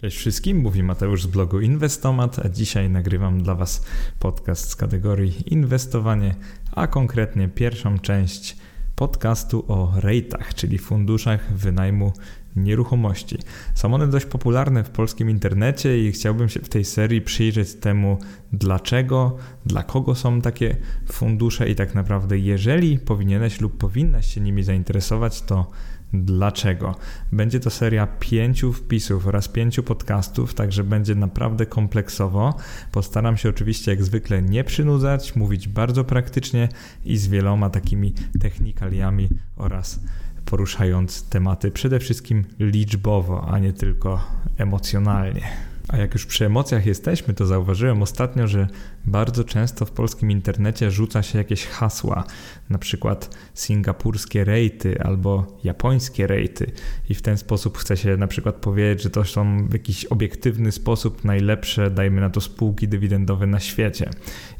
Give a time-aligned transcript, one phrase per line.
[0.00, 3.84] Cześć wszystkim, mówi Mateusz z blogu Inwestomat, a dzisiaj nagrywam dla Was
[4.18, 6.34] podcast z kategorii inwestowanie,
[6.72, 8.56] a konkretnie pierwszą część
[8.96, 12.12] podcastu o rejtach, czyli funduszach wynajmu
[12.56, 13.38] nieruchomości.
[13.74, 18.18] Są one dość popularne w polskim internecie i chciałbym się w tej serii przyjrzeć temu,
[18.52, 19.36] dlaczego,
[19.66, 20.76] dla kogo są takie
[21.12, 25.70] fundusze i tak naprawdę, jeżeli powinieneś lub powinnaś się nimi zainteresować, to
[26.12, 26.94] dlaczego.
[27.32, 32.54] Będzie to seria pięciu wpisów oraz pięciu podcastów, także będzie naprawdę kompleksowo.
[32.92, 36.68] Postaram się oczywiście jak zwykle nie przynudzać, mówić bardzo praktycznie
[37.04, 40.00] i z wieloma takimi technikaliami oraz
[40.44, 44.24] poruszając tematy przede wszystkim liczbowo, a nie tylko
[44.56, 45.69] emocjonalnie.
[45.92, 48.68] A jak już przy emocjach jesteśmy, to zauważyłem ostatnio, że
[49.04, 52.24] bardzo często w polskim internecie rzuca się jakieś hasła,
[52.70, 56.72] na przykład singapurskie rejty albo japońskie rejty
[57.08, 60.72] i w ten sposób chce się na przykład powiedzieć, że to są w jakiś obiektywny
[60.72, 64.10] sposób najlepsze, dajmy na to spółki dywidendowe na świecie.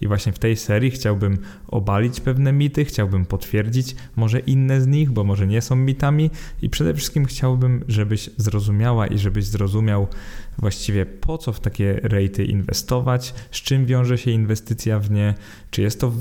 [0.00, 5.10] I właśnie w tej serii chciałbym obalić pewne mity, chciałbym potwierdzić może inne z nich,
[5.10, 6.30] bo może nie są mitami
[6.62, 10.06] i przede wszystkim chciałbym, żebyś zrozumiała i żebyś zrozumiał
[10.61, 15.34] właściwie po co w takie rejty inwestować, z czym wiąże się inwestycja w nie,
[15.70, 16.12] czy jest to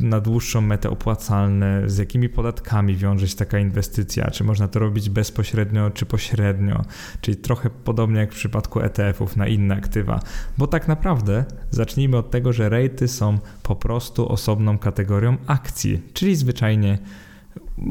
[0.00, 5.10] na dłuższą metę opłacalne, z jakimi podatkami wiąże się taka inwestycja, czy można to robić
[5.10, 6.84] bezpośrednio, czy pośrednio,
[7.20, 10.20] czyli trochę podobnie jak w przypadku ETF-ów na inne aktywa,
[10.58, 16.36] bo tak naprawdę zacznijmy od tego, że rejty są po prostu osobną kategorią akcji, czyli
[16.36, 16.98] zwyczajnie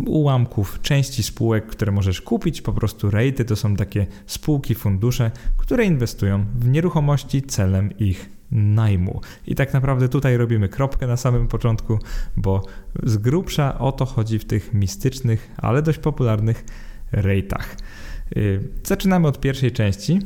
[0.05, 2.61] ułamków części spółek, które możesz kupić.
[2.61, 9.21] Po prostu rejty to są takie spółki, fundusze, które inwestują w nieruchomości celem ich najmu.
[9.47, 11.99] I tak naprawdę tutaj robimy kropkę na samym początku,
[12.37, 12.65] bo
[13.03, 16.65] z grubsza o to chodzi w tych mistycznych, ale dość popularnych
[17.11, 17.75] rejtach.
[18.37, 20.19] Y, zaczynamy od pierwszej części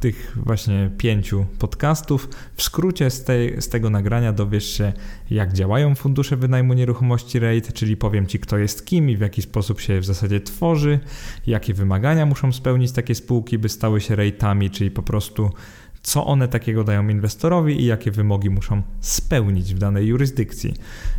[0.00, 2.28] tych właśnie pięciu podcastów.
[2.56, 3.24] W skrócie z,
[3.58, 4.92] z tego nagrania dowiesz się,
[5.30, 9.42] jak działają fundusze wynajmu nieruchomości REIT, czyli powiem Ci, kto jest kim i w jaki
[9.42, 10.98] sposób się w zasadzie tworzy,
[11.46, 15.50] jakie wymagania muszą spełnić takie spółki, by stały się REITami, czyli po prostu
[16.06, 20.74] co one takiego dają inwestorowi i jakie wymogi muszą spełnić w danej jurysdykcji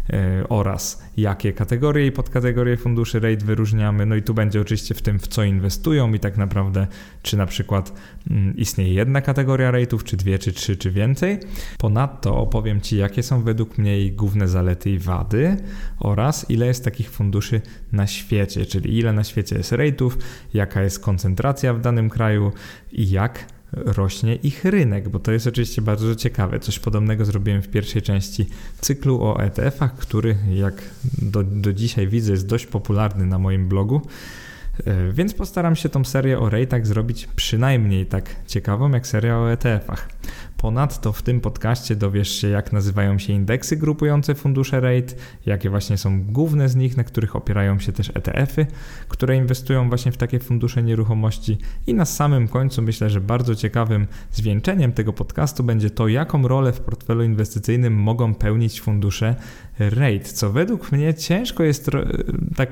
[0.09, 4.05] e, oraz jakie kategorie i podkategorie funduszy REIT wyróżniamy.
[4.05, 6.87] No i tu będzie oczywiście w tym, w co inwestują i tak naprawdę,
[7.21, 7.93] czy na przykład
[8.29, 11.39] mm, istnieje jedna kategoria REITów, czy dwie, czy trzy, czy więcej.
[11.77, 15.57] Ponadto opowiem Ci, jakie są według mnie ich główne zalety i wady
[15.99, 17.61] oraz ile jest takich funduszy
[17.91, 20.17] na świecie, czyli ile na świecie jest REITów,
[20.53, 22.51] jaka jest koncentracja w danym kraju
[22.91, 26.59] i jak rośnie ich rynek, bo to jest oczywiście bardzo ciekawe.
[26.59, 28.45] Coś podobnego zrobiłem w pierwszej części
[28.81, 30.81] cyklu o ETF-ach, który jak
[31.21, 34.01] do, do dzisiaj widzę jest dość popularny na moim blogu.
[34.85, 39.53] E, więc postaram się tą serię o rejtach zrobić przynajmniej tak ciekawą jak seria o
[39.53, 40.09] ETF-ach.
[40.57, 45.97] Ponadto w tym podcaście dowiesz się, jak nazywają się indeksy grupujące fundusze REIT, jakie właśnie
[45.97, 48.65] są główne z nich, na których opierają się też ETF-y,
[49.07, 51.57] które inwestują właśnie w takie fundusze nieruchomości.
[51.87, 56.73] I na samym końcu myślę, że bardzo ciekawym zwieńczeniem tego podcastu będzie to, jaką rolę
[56.73, 59.35] w portfelu inwestycyjnym mogą pełnić fundusze
[59.79, 61.91] REIT, co według mnie ciężko jest
[62.55, 62.69] tak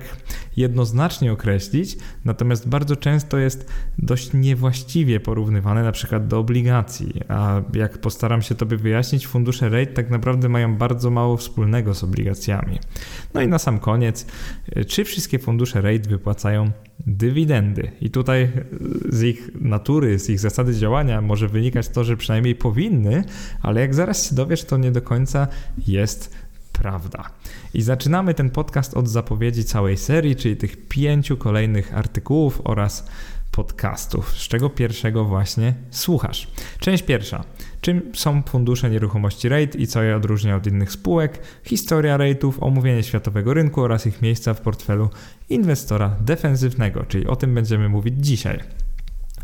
[0.58, 7.98] jednoznacznie określić, natomiast bardzo często jest dość niewłaściwie porównywane na przykład do obligacji, a jak
[7.98, 12.80] postaram się Tobie wyjaśnić, fundusze REIT tak naprawdę mają bardzo mało wspólnego z obligacjami.
[13.34, 14.26] No i na sam koniec,
[14.88, 17.92] czy wszystkie fundusze REIT wypłacają dywidendy?
[18.02, 18.52] I tutaj
[19.10, 23.24] z ich natury, z ich zasady działania może wynikać to, że przynajmniej powinny,
[23.62, 25.48] ale jak zaraz się dowiesz, to nie do końca
[25.88, 26.36] jest
[26.74, 27.30] prawda.
[27.74, 33.08] I zaczynamy ten podcast od zapowiedzi całej serii, czyli tych pięciu kolejnych artykułów oraz
[33.56, 36.48] podcastów, z czego pierwszego właśnie słuchasz.
[36.80, 37.44] Część pierwsza.
[37.82, 41.40] Czym są fundusze nieruchomości REIT i co je odróżnia od innych spółek?
[41.64, 45.10] Historia REITów, omówienie światowego rynku oraz ich miejsca w portfelu
[45.50, 48.85] inwestora defensywnego, czyli o tym będziemy mówić dzisiaj.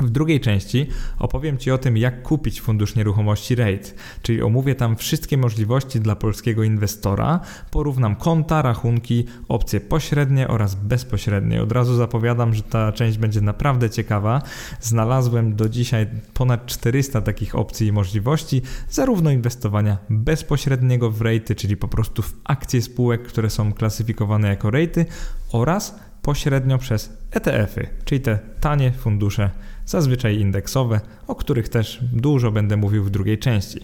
[0.02, 0.88] W drugiej części
[1.20, 6.16] opowiem Ci o tym, jak kupić fundusz nieruchomości REIT, czyli omówię tam wszystkie możliwości dla
[6.16, 7.40] polskiego inwestora,
[7.72, 11.62] porównam konta, rachunki, opcje pośrednie oraz bezpośrednie.
[11.62, 14.42] Od razu zapowiadam, że ta część będzie naprawdę ciekawa.
[14.80, 21.78] Znalazłem do dzisiaj ponad 400 takich opcji i możliwości, zarówno inwestowania bezpośredniego w REITy, czyli
[21.78, 25.06] po prostu w akcje spółek, które są klasyfikowane jako REITy
[25.52, 29.50] oraz pośrednio przez ETF-y, czyli te tanie fundusze,
[29.86, 33.80] zazwyczaj indeksowe, o których też dużo będę mówił w drugiej części.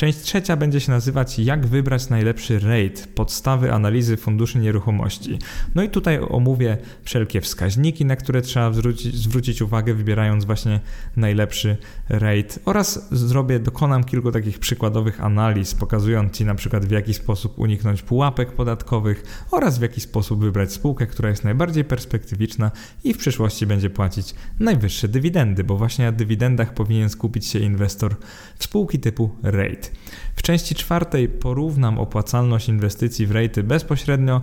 [0.00, 5.38] Część trzecia będzie się nazywać Jak wybrać najlepszy rate, podstawy analizy funduszy nieruchomości.
[5.74, 10.80] No i tutaj omówię wszelkie wskaźniki, na które trzeba zwrócić, zwrócić uwagę, wybierając właśnie
[11.16, 11.76] najlepszy
[12.08, 17.58] rate oraz zrobię, dokonam kilku takich przykładowych analiz, pokazując Ci na przykład w jaki sposób
[17.58, 22.70] uniknąć pułapek podatkowych oraz w jaki sposób wybrać spółkę, która jest najbardziej perspektywiczna
[23.04, 28.16] i w przyszłości będzie płacić najwyższe dywidendy, bo właśnie na dywidendach powinien skupić się inwestor
[28.58, 29.89] w spółki typu rate.
[30.36, 34.40] W części czwartej porównam opłacalność inwestycji w rejty bezpośrednio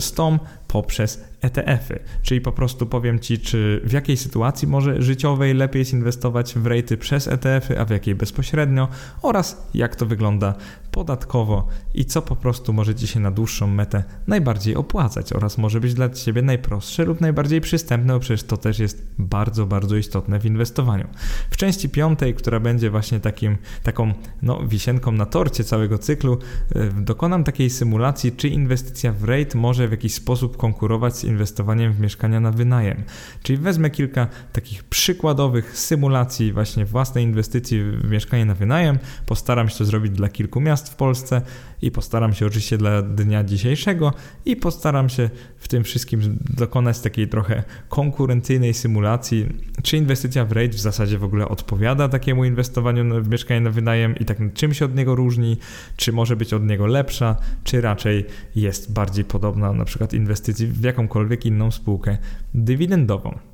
[0.00, 0.38] z tą
[0.68, 1.98] poprzez ETF-y.
[2.22, 6.66] Czyli po prostu powiem Ci, czy w jakiej sytuacji może życiowej lepiej jest inwestować w
[6.66, 8.88] rejty przez ETF-y, a w jakiej bezpośrednio
[9.22, 10.54] oraz jak to wygląda
[10.90, 15.80] podatkowo i co po prostu może Ci się na dłuższą metę najbardziej opłacać oraz może
[15.80, 20.40] być dla Ciebie najprostsze lub najbardziej przystępne, bo przecież to też jest bardzo, bardzo istotne
[20.40, 21.06] w inwestowaniu.
[21.50, 24.12] W części piątej, która będzie właśnie takim, taką
[24.42, 26.38] no, wisienką na torcie całego cyklu,
[26.74, 31.92] e, dokonam takiej symulacji, czy inwestycja w rate może w jakiś sposób konkurować z inwestowaniem
[31.92, 33.02] w mieszkania na wynajem.
[33.42, 39.78] Czyli wezmę kilka takich przykładowych symulacji właśnie własnej inwestycji w mieszkanie na wynajem, postaram się
[39.78, 41.42] to zrobić dla kilku miast w Polsce
[41.82, 44.12] i postaram się oczywiście dla dnia dzisiejszego
[44.44, 49.46] i postaram się w tym wszystkim dokonać takiej trochę konkurencyjnej symulacji,
[49.82, 54.16] czy inwestycja w REIT w zasadzie w ogóle odpowiada takiemu inwestowaniu w mieszkanie na wynajem
[54.16, 55.58] i tak czym się od niego różni,
[55.96, 58.24] czy może być od niego lepsza, czy raczej
[58.56, 62.18] jest bardziej podobna na przykład inwestycji w jakąkolwiek inną spółkę
[62.54, 63.49] dywidendową.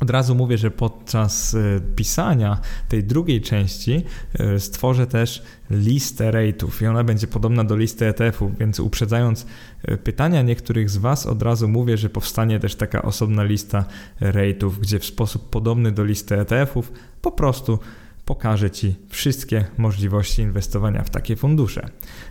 [0.00, 4.04] Od razu mówię, że podczas e, pisania tej drugiej części
[4.38, 9.46] e, stworzę też listę rate'ów i ona będzie podobna do listy ETF-ów, więc uprzedzając
[9.82, 13.84] e, pytania niektórych z Was, od razu mówię, że powstanie też taka osobna lista
[14.20, 16.92] rate'ów, gdzie w sposób podobny do listy ETF-ów
[17.22, 17.78] po prostu
[18.26, 21.88] pokażę Ci wszystkie możliwości inwestowania w takie fundusze.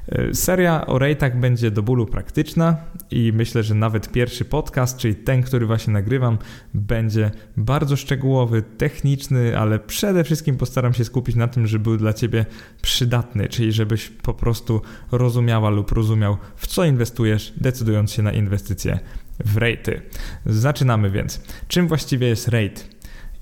[0.10, 2.78] E, seria o rejtach będzie do bólu praktyczna
[3.12, 6.38] i myślę, że nawet pierwszy podcast, czyli ten, który właśnie nagrywam,
[6.74, 12.14] będzie bardzo szczegółowy, techniczny, ale przede wszystkim postaram się skupić na tym, żeby był dla
[12.14, 12.46] Ciebie
[12.82, 14.82] przydatny, czyli żebyś po prostu
[15.12, 19.00] rozumiała lub rozumiał, w co inwestujesz, decydując się na inwestycje
[19.46, 20.02] w rejty.
[20.46, 21.42] Zaczynamy więc.
[21.68, 22.95] Czym właściwie jest rate?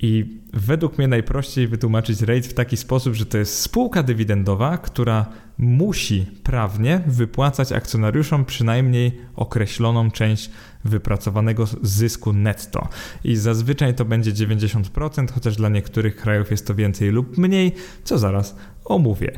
[0.06, 5.26] I według mnie najprościej wytłumaczyć REIT w taki sposób, że to jest spółka dywidendowa, która
[5.58, 10.50] musi prawnie wypłacać akcjonariuszom przynajmniej określoną część
[10.86, 12.88] wypracowanego zysku netto.
[13.24, 17.72] I zazwyczaj to będzie 90%, chociaż dla niektórych krajów jest to więcej lub mniej,
[18.04, 18.56] co zaraz
[18.86, 19.32] omówię.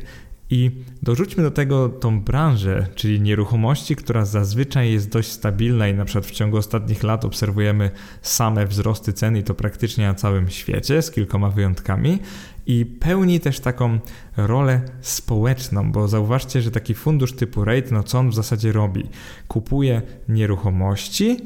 [0.50, 0.72] I
[1.04, 6.26] dorzućmy do tego tą branżę, czyli nieruchomości, która zazwyczaj jest dość stabilna i na przykład
[6.26, 11.12] w ciągu ostatnich lat obserwujemy same wzrosty cen i to praktycznie na całym świecie, z
[11.12, 12.20] kilkoma wyjątkami.
[12.68, 14.00] I pełni też taką
[14.38, 19.04] rolę społeczną, bo zauważcie, że taki fundusz typu REIT, no co on w zasadzie robi?
[19.48, 21.38] Kupuje nieruchomości,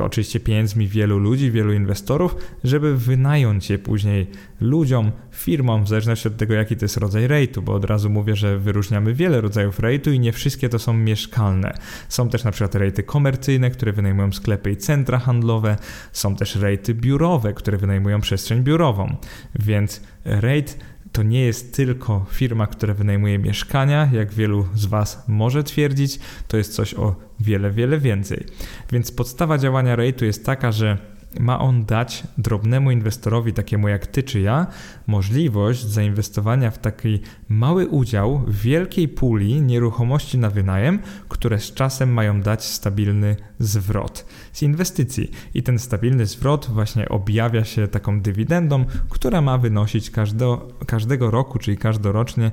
[0.00, 4.26] oczywiście pieniędzmi wielu ludzi, wielu inwestorów, żeby wynająć je później
[4.60, 8.36] ludziom, firmom, w zależności od tego, jaki to jest rodzaj rejtu, bo od razu mówię,
[8.36, 11.74] że wyróżniamy wiele rodzajów rejtu i nie wszystkie to są mieszkalne.
[12.08, 15.76] Są też na przykład rejty komercyjne, które wynajmują sklepy i centra handlowe,
[16.12, 19.16] są też rejty biurowe, które wynajmują przestrzeń biurową,
[19.54, 20.78] więc rejt
[21.14, 26.18] to nie jest tylko firma, która wynajmuje mieszkania, jak wielu z Was może twierdzić,
[26.48, 28.46] to jest coś o wiele, wiele więcej.
[28.92, 30.98] Więc podstawa działania REIT-u jest taka, że
[31.40, 34.66] ma on dać drobnemu inwestorowi, takiemu jak ty czy ja,
[35.06, 40.98] możliwość zainwestowania w taki mały udział w wielkiej puli nieruchomości na wynajem,
[41.28, 45.30] które z czasem mają dać stabilny zwrot z inwestycji.
[45.54, 51.58] I ten stabilny zwrot właśnie objawia się taką dywidendą, która ma wynosić każdo, każdego roku,
[51.58, 52.50] czyli każdorocznie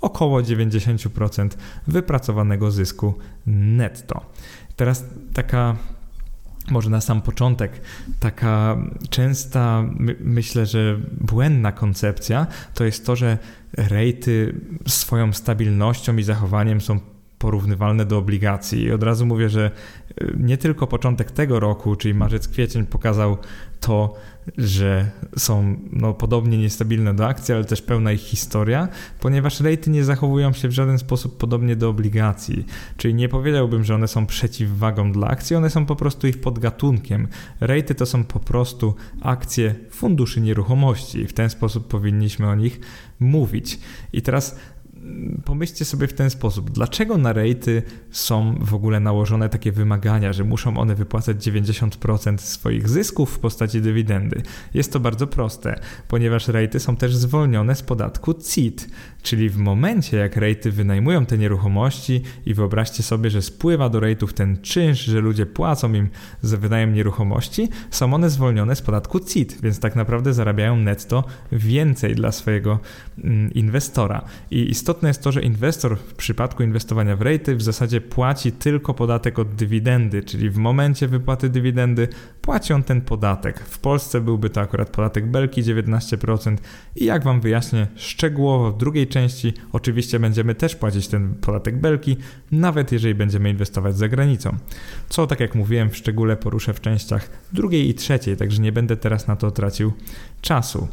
[0.00, 1.48] około 90%
[1.86, 3.14] wypracowanego zysku
[3.46, 4.20] netto.
[4.76, 5.04] Teraz
[5.34, 5.76] taka
[6.70, 7.80] może na sam początek,
[8.20, 8.76] taka
[9.10, 13.38] częsta, my, myślę, że błędna koncepcja to jest to, że
[13.76, 17.00] rejty swoją stabilnością i zachowaniem są
[17.38, 18.82] porównywalne do obligacji.
[18.82, 19.70] I od razu mówię, że
[20.20, 23.36] e, nie tylko początek tego roku, czyli marzec, kwiecień pokazał
[23.80, 24.14] to,
[24.58, 28.88] że są no, podobnie niestabilne do akcji, ale też pełna ich historia,
[29.20, 32.66] ponieważ rejty nie zachowują się w żaden sposób podobnie do obligacji.
[32.96, 37.28] Czyli nie powiedziałbym, że one są przeciwwagą dla akcji, one są po prostu ich podgatunkiem.
[37.60, 42.80] Rejty to są po prostu akcje funduszy nieruchomości i w ten sposób powinniśmy o nich
[43.20, 43.78] mówić.
[44.12, 44.56] I teraz
[45.44, 50.44] pomyślcie sobie w ten sposób, dlaczego na rejty są w ogóle nałożone takie wymagania, że
[50.44, 54.42] muszą one wypłacać 90% swoich zysków w postaci dywidendy?
[54.74, 58.88] Jest to bardzo proste, ponieważ rejty są też zwolnione z podatku CIT,
[59.22, 64.32] czyli w momencie jak rejty wynajmują te nieruchomości i wyobraźcie sobie, że spływa do rejtów
[64.32, 66.08] ten czynsz, że ludzie płacą im
[66.42, 72.14] za wynajem nieruchomości, są one zwolnione z podatku CIT, więc tak naprawdę zarabiają netto więcej
[72.14, 72.78] dla swojego
[73.24, 74.24] mm, inwestora.
[74.50, 78.94] I istotne jest to, że inwestor w przypadku inwestowania w rejty w zasadzie płaci tylko
[78.94, 82.08] podatek od dywidendy, czyli w momencie wypłaty dywidendy
[82.42, 83.60] płaci on ten podatek.
[83.60, 86.56] W Polsce byłby to akurat podatek Belki 19%
[86.96, 92.16] i jak Wam wyjaśnię szczegółowo w drugiej części, oczywiście będziemy też płacić ten podatek Belki,
[92.52, 94.56] nawet jeżeli będziemy inwestować za granicą.
[95.08, 98.96] Co, tak jak mówiłem, w szczególe poruszę w częściach drugiej i trzeciej, także nie będę
[98.96, 99.92] teraz na to tracił
[100.40, 100.88] czasu.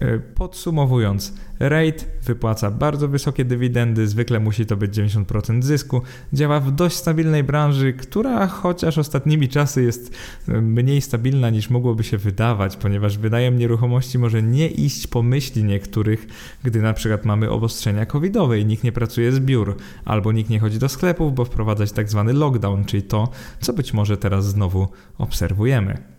[0.00, 6.02] E, podsumowując, RAID wypłaca bardzo wysokie dywidendy, zwykle musi to być 90% zysku.
[6.32, 10.16] Działa w dość stabilnej branży, która chociaż ostatnimi czasy jest
[10.48, 15.64] e, mniej stabilna niż mogłoby się wydawać, ponieważ wydajem nieruchomości może nie iść po myśli
[15.64, 16.26] niektórych,
[16.62, 20.60] gdy na przykład mamy obostrzenia covidowe i nikt nie pracuje z biur, albo nikt nie
[20.60, 23.28] chodzi do sklepów, bo wprowadzać tak zwany lockdown, czyli to,
[23.60, 24.88] co być może teraz znowu
[25.18, 26.17] obserwujemy.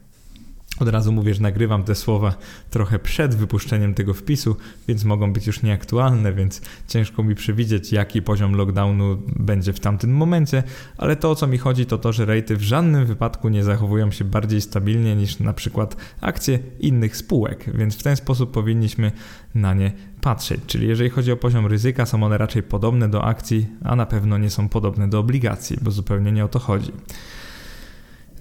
[0.80, 2.34] Od razu mówię, że nagrywam te słowa
[2.70, 4.56] trochę przed wypuszczeniem tego wpisu,
[4.88, 10.12] więc mogą być już nieaktualne, więc ciężko mi przewidzieć, jaki poziom lockdownu będzie w tamtym
[10.12, 10.64] momencie,
[10.98, 14.12] ale to o co mi chodzi, to to, że rejty w żadnym wypadku nie zachowują
[14.12, 19.12] się bardziej stabilnie niż na przykład akcje innych spółek, więc w ten sposób powinniśmy
[19.56, 20.62] na nie patrzeć.
[20.68, 24.38] Czyli jeżeli chodzi o poziom ryzyka, są one raczej podobne do akcji, a na pewno
[24.38, 26.92] nie są podobne do obligacji, bo zupełnie nie o to chodzi.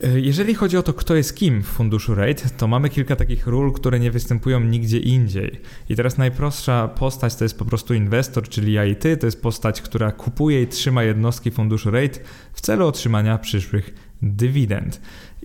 [0.03, 3.47] E, jeżeli chodzi o to, kto jest kim w funduszu RAID, to mamy kilka takich
[3.47, 5.61] ról, które nie występują nigdzie indziej.
[5.89, 9.17] I teraz najprostsza postać to jest po prostu inwestor, czyli ja i ty.
[9.17, 12.21] To jest postać, która kupuje i trzyma jednostki funduszu RAID
[12.53, 15.01] w celu otrzymania przyszłych dywidend.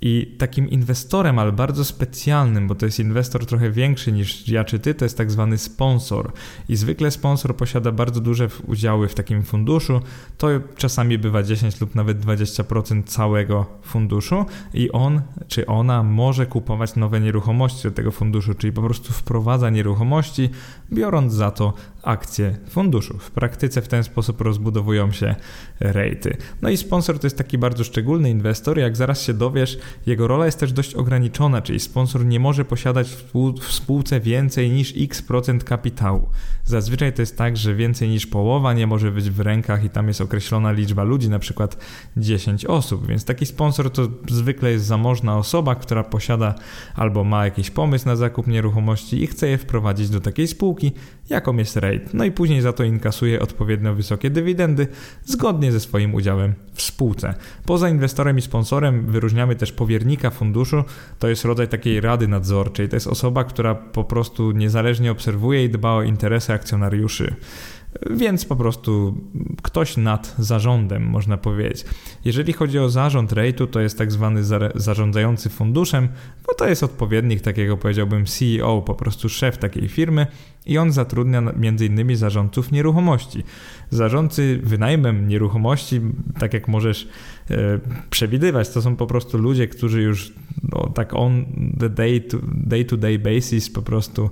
[0.06, 4.80] I takim inwestorem, ale bardzo specjalnym, bo to jest inwestor trochę większy niż ja czy
[4.80, 6.32] ty, to jest tak zwany sponsor.
[6.70, 10.02] I zwykle sponsor posiada bardzo duże udziały w takim funduszu.
[10.38, 16.96] To czasami bywa 10 lub nawet 20% całego funduszu i on czy ona może kupować
[16.96, 20.50] nowe nieruchomości do tego funduszu, czyli po prostu wprowadza nieruchomości,
[20.92, 23.18] biorąc za to akcje funduszu.
[23.18, 25.36] W praktyce w ten sposób rozbudowują się
[25.80, 26.38] rejty.
[26.62, 28.80] No i sponsor to jest taki bardzo szczególny inwestor.
[28.80, 33.08] Jak zaraz się dowiesz, jego rola jest też dość ograniczona, czyli sponsor nie może posiadać
[33.62, 36.30] w spółce więcej niż x procent kapitału.
[36.66, 40.08] Zazwyczaj to jest tak, że więcej niż połowa nie może być w rękach i tam
[40.08, 41.78] jest określona liczba ludzi, na przykład
[42.18, 43.08] 10 osób.
[43.08, 46.56] Więc taki sponsor to zwykle jest zamożna osoba, która posiada
[46.96, 50.92] albo ma jakiś pomysł na zakup nieruchomości i chce je wprowadzić do takiej spółki,
[51.30, 51.76] jaką jest
[52.14, 54.88] No i później za to inkasuje odpowiednio wysokie dywidendy
[55.26, 57.34] zgodnie ze swoim udziałem w spółce.
[57.66, 60.84] Poza inwestorem i sponsorem wyróżniamy też powiernika funduszu.
[61.20, 62.90] To jest rodzaj takiej rady nadzorczej.
[62.90, 67.36] To jest osoba, która po prostu niezależnie obserwuje i dba o interesy akcjonariuszy.
[68.12, 69.18] Więc po prostu
[69.62, 71.86] ktoś nad zarządem, można powiedzieć.
[72.26, 74.44] Jeżeli chodzi o zarząd rejtu, to jest tak zwany
[74.76, 76.08] zarządzający funduszem,
[76.48, 80.28] bo to jest odpowiednik takiego, powiedziałbym, CEO, po prostu szef takiej firmy
[80.66, 81.44] i on zatrudnia
[81.86, 83.44] innymi zarządców nieruchomości.
[83.90, 86.02] Zarządcy wynajmem nieruchomości,
[86.40, 87.08] tak jak możesz
[87.52, 87.80] e,
[88.10, 90.34] przewidywać, to są po prostu ludzie, którzy już
[90.72, 91.46] no, tak on
[91.80, 94.30] the day to, day to day basis po prostu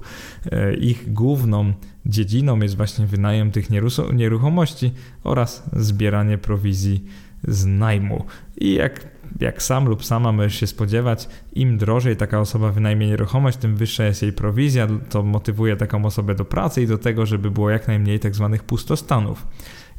[0.52, 1.74] e, ich główną
[2.06, 3.70] dziedziną jest właśnie wynajem tych
[4.14, 4.92] nieruchomości
[5.24, 7.06] oraz zbieranie prowizji
[7.48, 8.26] z najmu.
[8.58, 13.58] I jak jak sam lub sama możesz się spodziewać, im drożej taka osoba wynajmie nieruchomość,
[13.58, 17.52] tym wyższa jest jej prowizja, to motywuje taką osobę do pracy i do tego, żeby
[17.52, 19.48] było jak najmniej tak zwanych pustostanów.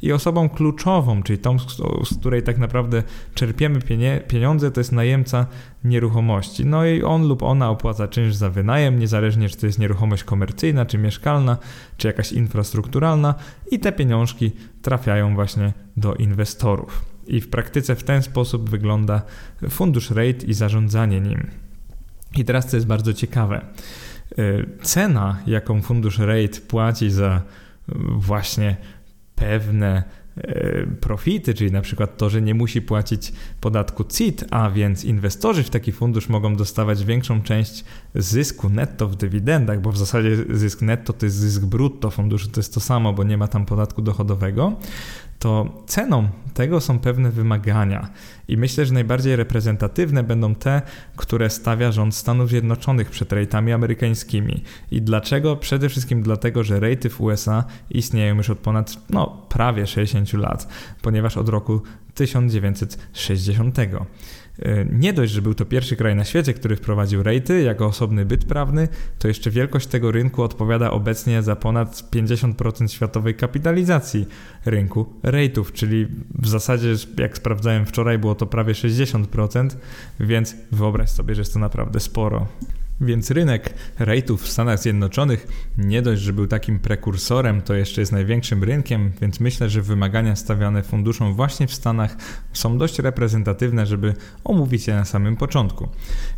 [0.01, 1.59] I osobą kluczową, czyli tą,
[2.03, 3.79] z której tak naprawdę czerpiemy
[4.27, 5.45] pieniądze, to jest najemca
[5.83, 6.65] nieruchomości.
[6.65, 10.85] No i on lub ona opłaca czynsz za wynajem, niezależnie czy to jest nieruchomość komercyjna,
[10.85, 11.57] czy mieszkalna,
[11.97, 13.35] czy jakaś infrastrukturalna,
[13.71, 17.12] i te pieniążki trafiają właśnie do inwestorów.
[17.27, 19.21] I w praktyce w ten sposób wygląda
[19.69, 21.47] fundusz rate i zarządzanie nim.
[22.37, 23.65] I teraz co jest bardzo ciekawe.
[24.39, 27.41] Y, cena, jaką fundusz rate płaci za
[28.17, 28.77] właśnie
[29.35, 30.03] pewne
[30.37, 35.63] y, profity, czyli na przykład to, że nie musi płacić podatku CIT, a więc inwestorzy
[35.63, 37.83] w taki fundusz mogą dostawać większą część
[38.15, 42.59] zysku netto w dywidendach, bo w zasadzie zysk netto to jest zysk brutto funduszu, to
[42.59, 44.77] jest to samo, bo nie ma tam podatku dochodowego
[45.39, 48.09] to ceną tego są pewne wymagania.
[48.47, 50.81] I myślę, że najbardziej reprezentatywne będą te,
[51.15, 54.63] które stawia rząd Stanów Zjednoczonych przed rejtami amerykańskimi.
[54.91, 55.55] I dlaczego?
[55.55, 60.67] Przede wszystkim dlatego, że rejty w USA istnieją już od ponad, no, prawie 60 lat,
[61.01, 61.81] ponieważ od roku
[62.13, 63.77] 1960.
[64.59, 68.25] E, nie dość, że był to pierwszy kraj na świecie, który wprowadził rejty jako osobny
[68.25, 68.87] byt prawny,
[69.19, 74.27] to jeszcze wielkość tego rynku odpowiada obecnie za ponad 50% światowej kapitalizacji
[74.65, 76.07] rynku rejtów, czyli
[76.39, 79.69] w zasadzie, jak sprawdzałem wczoraj, było to prawie 60%,
[80.19, 82.47] więc wyobraź sobie, że jest to naprawdę sporo.
[83.01, 85.47] Więc rynek rejtów w Stanach Zjednoczonych
[85.77, 90.35] nie dość, że był takim prekursorem, to jeszcze jest największym rynkiem, więc myślę, że wymagania
[90.35, 92.17] stawiane funduszom właśnie w Stanach
[92.53, 95.87] są dość reprezentatywne, żeby omówić je na samym początku.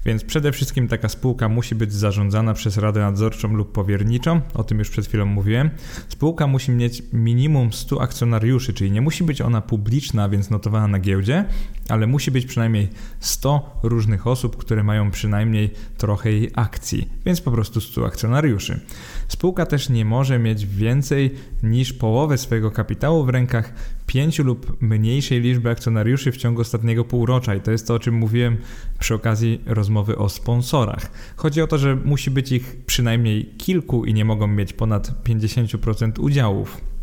[0.06, 4.80] Więc przede wszystkim taka spółka musi być zarządzana przez radę nadzorczą lub powierniczą, o tym
[4.80, 5.70] już przed chwilą mówiłem.
[6.10, 11.00] Spółka musi mieć minimum 100 akcjonariuszy, czyli nie musi być ona publiczna, więc notowana na
[11.00, 11.46] giełdzie,
[11.90, 17.52] ale musi być przynajmniej 100 różnych osób, które mają przynajmniej trochę jej akcji, więc po
[17.52, 18.80] prostu 100 akcjonariuszy.
[19.28, 21.32] Spółka też nie może mieć więcej
[21.64, 23.74] niż połowę swojego kapitału w rękach
[24.08, 28.16] pięciu lub mniejszej liczby akcjonariuszy w ciągu ostatniego półrocza i to jest to, o czym
[28.16, 28.58] mówiłem
[29.00, 31.12] przy okazji rozmowy o sponsorach.
[31.36, 36.20] Chodzi o to, że musi być ich przynajmniej kilku i nie mogą mieć ponad 50%
[36.20, 36.95] udziałów.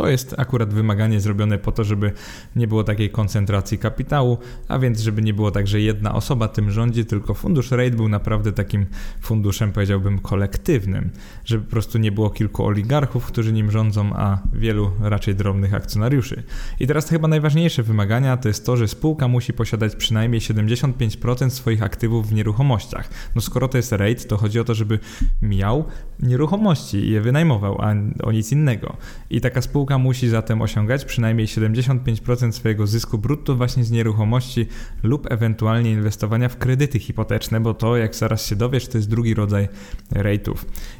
[0.00, 2.12] To jest akurat wymaganie zrobione po to, żeby
[2.56, 4.38] nie było takiej koncentracji kapitału,
[4.68, 8.08] a więc żeby nie było tak, że jedna osoba tym rządzi, tylko fundusz REIT był
[8.08, 8.86] naprawdę takim
[9.20, 11.10] funduszem, powiedziałbym, kolektywnym,
[11.44, 16.42] żeby po prostu nie było kilku oligarchów, którzy nim rządzą, a wielu raczej drobnych akcjonariuszy.
[16.80, 21.82] I teraz chyba najważniejsze wymagania to jest to, że spółka musi posiadać przynajmniej 75% swoich
[21.82, 23.10] aktywów w nieruchomościach.
[23.34, 24.98] No skoro to jest REIT, to chodzi o to, żeby
[25.42, 25.84] miał
[26.20, 28.96] nieruchomości i je wynajmował, a o nic innego.
[29.30, 34.66] I taka spółka Spółka musi zatem osiągać przynajmniej 75% swojego zysku brutto właśnie z nieruchomości
[35.02, 39.34] lub ewentualnie inwestowania w kredyty hipoteczne, bo to, jak zaraz się dowiesz, to jest drugi
[39.34, 39.68] rodzaj
[40.12, 40.56] rate'ów.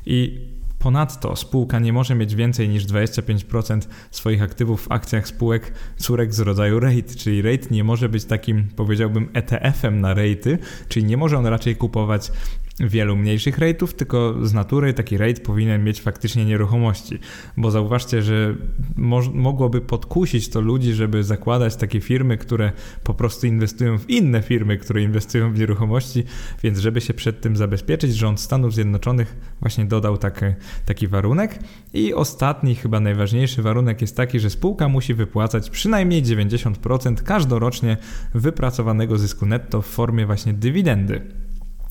[0.07, 0.41] I
[0.81, 3.81] Ponadto spółka nie może mieć więcej niż 25%
[4.11, 8.69] swoich aktywów w akcjach spółek córek z rodzaju REIT, czyli REIT nie może być takim,
[8.77, 12.33] powiedziałbym, ETF-em na REITy, czyli nie może on raczej kupować
[12.81, 17.19] wielu mniejszych rate'ów, tylko z natury taki rate powinien mieć faktycznie nieruchomości,
[17.57, 18.55] bo zauważcie, że
[18.97, 22.73] mo mogłoby podkusić to ludzi, żeby zakładać takie firmy, które
[23.05, 26.25] po prostu inwestują w inne firmy, które inwestują w nieruchomości,
[26.63, 30.45] więc żeby się przed tym zabezpieczyć, rząd Stanów Zjednoczonych właśnie dodał taki,
[30.85, 31.59] taki warunek
[31.95, 37.97] i ostatni, chyba najważniejszy warunek jest taki, że spółka musi wypłacać przynajmniej 90% każdorocznie
[38.35, 41.50] wypracowanego zysku netto w formie właśnie dywidendy.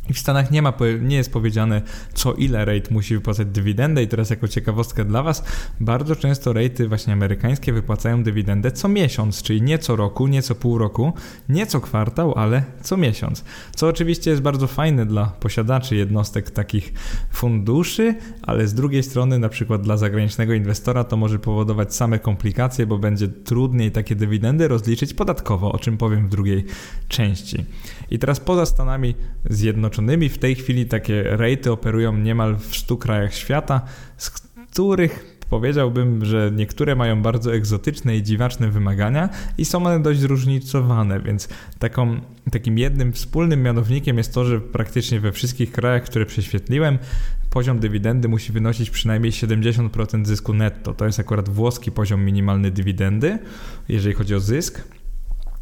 [0.09, 1.81] I w Stanach nie ma, nie jest powiedziane,
[2.13, 4.03] co ile rate musi wypłacać dywidendę.
[4.03, 5.43] I teraz jako ciekawostkę dla Was,
[5.79, 10.55] bardzo często rejty właśnie amerykańskie wypłacają dywidendę co miesiąc, czyli nie co roku, nie co
[10.55, 11.13] pół roku,
[11.49, 13.43] nie co kwartał, ale co miesiąc.
[13.75, 16.93] Co oczywiście jest bardzo fajne dla posiadaczy jednostek takich
[17.31, 22.85] funduszy, ale z drugiej strony na przykład dla zagranicznego inwestora to może powodować same komplikacje,
[22.85, 26.65] bo będzie trudniej takie dywidendy rozliczyć podatkowo, o czym powiem w drugiej
[27.07, 27.65] części.
[28.11, 29.15] I teraz poza Stanami
[29.49, 30.29] Zjednoczonymi.
[30.29, 33.81] W tej chwili takie rejty operują niemal w 100 krajach świata,
[34.17, 40.19] z których powiedziałbym, że niektóre mają bardzo egzotyczne i dziwaczne wymagania i są one dość
[40.19, 41.47] zróżnicowane, więc
[41.79, 42.19] taką,
[42.51, 46.97] takim jednym wspólnym mianownikiem jest to, że praktycznie we wszystkich krajach, które prześwietliłem,
[47.49, 50.93] poziom dywidendy musi wynosić przynajmniej 70% zysku netto.
[50.93, 53.39] To jest akurat włoski poziom minimalny dywidendy,
[53.89, 54.81] jeżeli chodzi o zysk.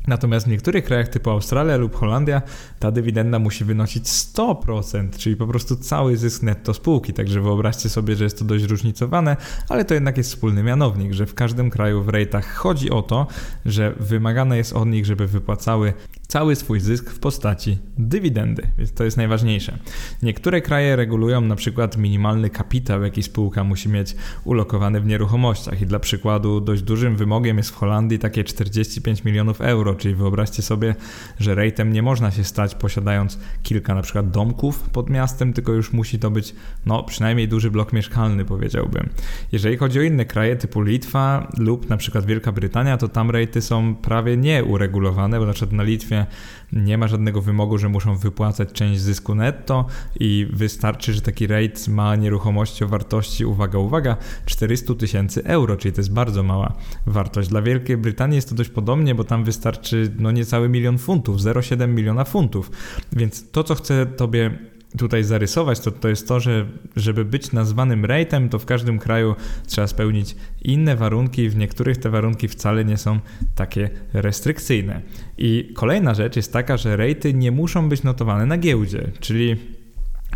[0.07, 2.41] Natomiast w niektórych krajach typu Australia lub Holandia
[2.79, 7.13] ta dywidenda musi wynosić 100%, czyli po prostu cały zysk netto spółki.
[7.13, 9.37] Także wyobraźcie sobie, że jest to dość różnicowane,
[9.69, 13.27] ale to jednak jest wspólny mianownik, że w każdym kraju w rejtach chodzi o to,
[13.65, 15.93] że wymagane jest od nich, żeby wypłacały
[16.27, 19.77] cały swój zysk w postaci dywidendy, więc to jest najważniejsze.
[20.23, 25.85] Niektóre kraje regulują na przykład minimalny kapitał, jaki spółka musi mieć ulokowany w nieruchomościach i
[25.85, 30.95] dla przykładu dość dużym wymogiem jest w Holandii takie 45 milionów euro, czyli wyobraźcie sobie,
[31.39, 35.93] że rejtem nie można się stać posiadając kilka na przykład domków pod miastem, tylko już
[35.93, 36.55] musi to być
[36.85, 39.09] no przynajmniej duży blok mieszkalny powiedziałbym.
[39.51, 43.61] Jeżeli chodzi o inne kraje typu Litwa lub na przykład Wielka Brytania, to tam rejty
[43.61, 46.25] są prawie nieuregulowane, bo na przykład na Litwie
[46.73, 49.85] nie ma żadnego wymogu, że muszą wypłacać część zysku netto
[50.19, 55.93] i wystarczy, że taki rate ma nieruchomości o wartości, uwaga, uwaga, 400 tysięcy euro, czyli
[55.93, 56.73] to jest bardzo mała
[57.05, 57.49] wartość.
[57.49, 59.86] Dla Wielkiej Brytanii jest to dość podobnie, bo tam wystarczy
[60.19, 62.71] no niecały milion funtów, 0,7 miliona funtów.
[63.13, 64.51] Więc to, co chcę Tobie
[64.97, 69.35] tutaj zarysować, to, to jest to, że żeby być nazwanym rate'em, to w każdym kraju
[69.67, 71.49] trzeba spełnić inne warunki.
[71.49, 73.19] W niektórych te warunki wcale nie są
[73.55, 75.01] takie restrykcyjne.
[75.37, 79.55] I kolejna rzecz jest taka, że rate'y nie muszą być notowane na giełdzie, czyli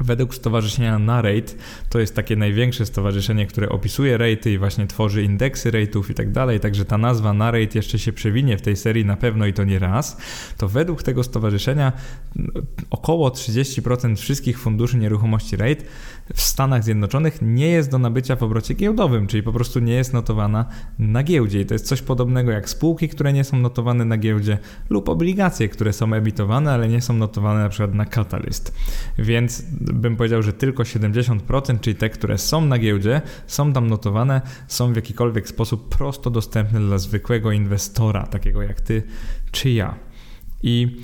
[0.02, 1.54] Według stowarzyszenia Narrate,
[1.90, 6.32] to jest takie największe stowarzyszenie, które opisuje rejty i właśnie tworzy indeksy rejtów i tak
[6.32, 9.64] dalej, także ta nazwa Narrate jeszcze się przewinie w tej serii na pewno i to
[9.64, 10.18] nie raz,
[10.58, 11.92] to według tego stowarzyszenia
[12.90, 15.84] około 30% wszystkich funduszy nieruchomości rate
[16.34, 20.14] w Stanach Zjednoczonych nie jest do nabycia w obrocie giełdowym, czyli po prostu nie jest
[20.14, 20.66] notowana
[21.00, 21.62] na giełdzie.
[21.62, 24.58] I to jest coś podobnego jak spółki, które nie są notowane na giełdzie
[24.90, 28.76] lub obligacje, które są emitowane, ale nie są notowane na przykład na Catalyst.
[29.18, 34.42] Więc bym powiedział, że tylko 70%, czyli te, które są na giełdzie, są tam notowane,
[34.68, 39.04] są w jakikolwiek sposób prosto dostępne dla zwykłego inwestora, takiego jak ty
[39.52, 39.96] czy ja.
[40.64, 41.02] I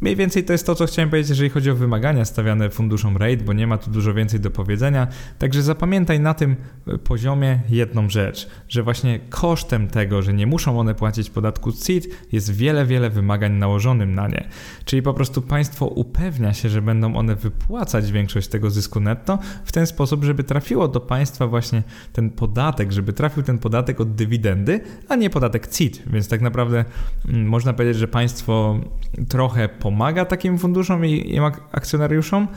[0.00, 3.42] Mniej więcej to jest to, co chciałem powiedzieć, jeżeli chodzi o wymagania stawiane funduszom RAID,
[3.42, 5.06] bo nie ma tu dużo więcej do powiedzenia.
[5.38, 6.56] Także zapamiętaj na tym
[7.04, 12.52] poziomie jedną rzecz, że właśnie kosztem tego, że nie muszą one płacić podatku CIT, jest
[12.52, 14.48] wiele, wiele wymagań nałożonym na nie.
[14.84, 19.72] Czyli po prostu państwo upewnia się, że będą one wypłacać większość tego zysku netto w
[19.72, 21.82] ten sposób, żeby trafiło do państwa właśnie
[22.12, 26.02] ten podatek, żeby trafił ten podatek od dywidendy, a nie podatek CIT.
[26.06, 26.84] Więc tak naprawdę
[27.28, 28.80] mm, można powiedzieć, że państwo
[29.28, 31.38] trochę po pomaga takim funduszom i,
[31.72, 32.48] akcjonariuszom,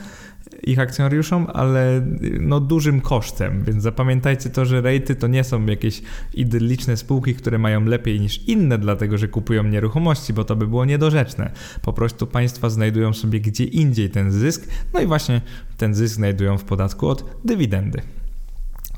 [0.62, 2.06] ich akcjonariuszom, ale
[2.40, 6.02] no dużym kosztem, więc zapamiętajcie to, że rejty to nie są jakieś
[6.34, 10.84] idylliczne spółki, które mają lepiej niż inne, dlatego że kupują nieruchomości, bo to by było
[10.84, 11.50] niedorzeczne.
[11.82, 15.40] Po prostu państwa znajdują sobie gdzie indziej ten zysk, no i właśnie
[15.76, 18.02] ten zysk znajdują w podatku od dywidendy.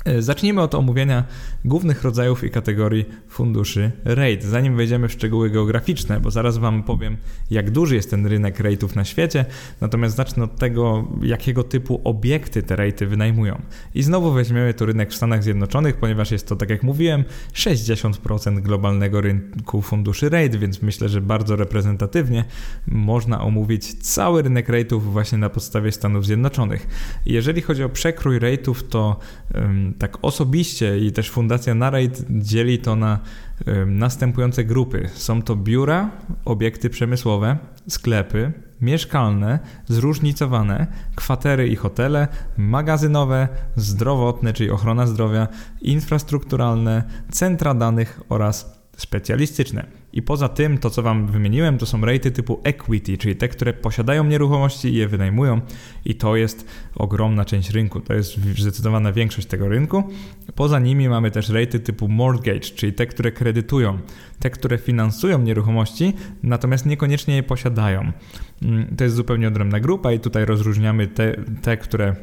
[0.07, 1.23] E, zacznijmy od omówienia
[1.65, 7.17] głównych rodzajów i kategorii funduszy REIT, zanim wejdziemy w szczegóły geograficzne, bo zaraz Wam powiem,
[7.51, 9.45] jak duży jest ten rynek REITów na świecie,
[9.81, 13.61] natomiast zacznę od tego, jakiego typu obiekty te REITy wynajmują.
[13.95, 18.59] I znowu weźmiemy tu rynek w Stanach Zjednoczonych, ponieważ jest to, tak jak mówiłem, 60%
[18.59, 22.45] globalnego rynku funduszy REIT, więc myślę, że bardzo reprezentatywnie
[22.87, 26.87] można omówić cały rynek REITów właśnie na podstawie Stanów Zjednoczonych.
[27.25, 29.19] Jeżeli chodzi o przekrój REITów, to
[29.99, 33.19] tak osobiście i też Fundacja Narrate dzieli to na
[33.85, 35.09] następujące grupy.
[35.13, 36.11] Są to biura,
[36.45, 37.57] obiekty przemysłowe,
[37.87, 45.47] sklepy, mieszkalne, zróżnicowane, kwatery i hotele, magazynowe, zdrowotne, czyli ochrona zdrowia,
[45.81, 49.85] infrastrukturalne, centra danych oraz specjalistyczne.
[50.17, 53.73] I poza tym, to co Wam wymieniłem, to są rejty typu equity, czyli te, które
[53.73, 55.61] posiadają nieruchomości i je wynajmują,
[56.05, 58.01] i to jest ogromna część rynku.
[58.01, 60.03] To jest zdecydowana większość tego rynku.
[60.55, 63.99] Poza nimi mamy też rejty typu mortgage, czyli te, które kredytują,
[64.39, 68.11] te, które finansują nieruchomości, natomiast niekoniecznie je posiadają.
[68.61, 72.15] Mm, to jest zupełnie odrębna grupa, i tutaj rozróżniamy te, te które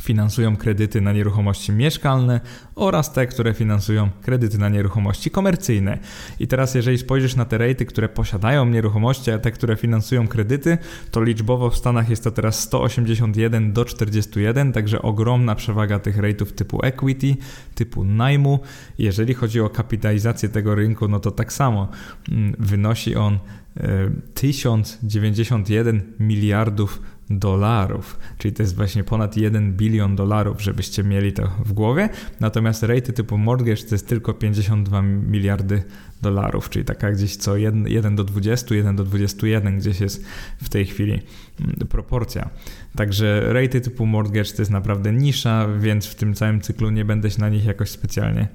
[0.00, 2.40] finansują kredyty na nieruchomości mieszkalne
[2.74, 5.98] oraz te, które finansują kredyty na nieruchomości komercyjne.
[6.40, 10.78] I teraz jeżeli spojrzysz na te rejty, które posiadają nieruchomości, a te, które finansują kredyty,
[11.10, 16.52] to liczbowo w Stanach jest to teraz 181 do 41, także ogromna przewaga tych rejtów
[16.52, 17.36] typu equity,
[17.74, 18.60] typu najmu.
[18.98, 21.88] Jeżeli chodzi o kapitalizację tego rynku, no to tak samo
[22.28, 23.38] mm, wynosi on
[24.34, 31.50] 1091 e, miliardów dolarów, czyli to jest właśnie ponad 1 bilion dolarów, żebyście mieli to
[31.64, 32.08] w głowie.
[32.40, 35.82] Natomiast rejty typu mortgage to jest tylko 52 miliardy
[36.22, 40.24] dolarów, czyli taka gdzieś co 1, 1 do 20, 1 do 21 gdzieś jest
[40.62, 41.12] w tej chwili
[41.60, 42.50] mm, proporcja.
[42.96, 47.30] Także rejty typu mortgage to jest naprawdę nisza, więc w tym całym cyklu nie będę
[47.30, 48.48] się na nich jakoś specjalnie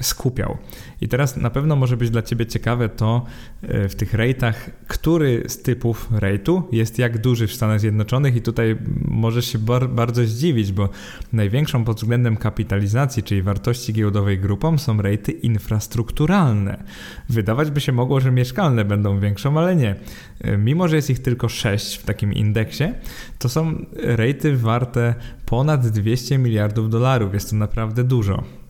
[0.00, 0.56] skupiał.
[1.00, 3.24] I teraz na pewno może być dla Ciebie ciekawe to
[3.62, 8.42] e, w tych rejtach, który z typów rejtu jest jak duży w Stanach Zjednoczonych i
[8.42, 10.88] tutaj możesz się bar bardzo zdziwić, bo
[11.32, 16.84] największą pod względem kapitalizacji, czyli wartości giełdowej grupą są rejty infrastrukturalne.
[17.28, 19.96] Wydawać by się mogło, że mieszkalne będą większą, ale nie.
[20.40, 22.84] E, mimo, że jest ich tylko 6 w takim indeksie,
[23.38, 25.14] to są rejty warte
[25.46, 27.34] ponad 200 miliardów dolarów.
[27.34, 28.65] Jest to naprawdę dużo.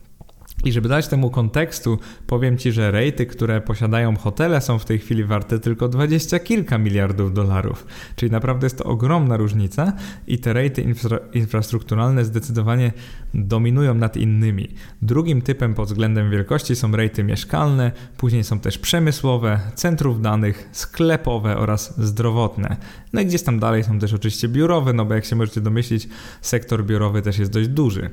[0.64, 4.98] I żeby dać temu kontekstu, powiem Ci, że rejty, które posiadają hotele, są w tej
[4.98, 7.86] chwili warte tylko dwadzieścia kilka miliardów dolarów.
[8.16, 9.92] Czyli naprawdę jest to ogromna różnica
[10.26, 12.92] i te rejty infra infrastrukturalne zdecydowanie
[13.34, 14.68] dominują nad innymi.
[15.02, 21.56] Drugim typem pod względem wielkości są rejty mieszkalne, później są też przemysłowe, centrów danych, sklepowe
[21.56, 22.76] oraz zdrowotne.
[23.12, 26.08] No i gdzieś tam dalej są też oczywiście biurowe, no bo jak się możecie domyślić,
[26.40, 28.10] sektor biurowy też jest dość duży.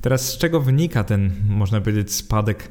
[0.00, 2.68] Teraz z czego wynika ten, można by spadek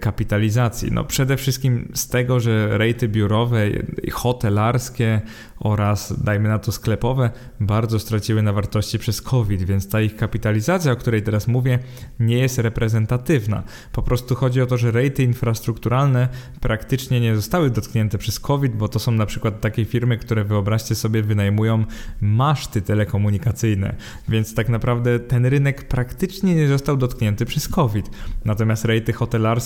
[0.00, 0.92] kapitalizacji?
[0.92, 3.66] No przede wszystkim z tego, że rejty biurowe,
[4.12, 5.20] hotelarskie
[5.60, 7.30] oraz dajmy na to sklepowe
[7.60, 11.78] bardzo straciły na wartości przez COVID, więc ta ich kapitalizacja, o której teraz mówię,
[12.20, 13.62] nie jest reprezentatywna.
[13.92, 16.28] Po prostu chodzi o to, że rejty infrastrukturalne
[16.60, 20.94] praktycznie nie zostały dotknięte przez COVID, bo to są na przykład takie firmy, które wyobraźcie
[20.94, 21.84] sobie wynajmują
[22.20, 23.94] maszty telekomunikacyjne,
[24.28, 28.10] więc tak naprawdę ten rynek praktycznie nie został dotknięty przez COVID.
[28.44, 29.60] Natomiast rejty hotelarskie,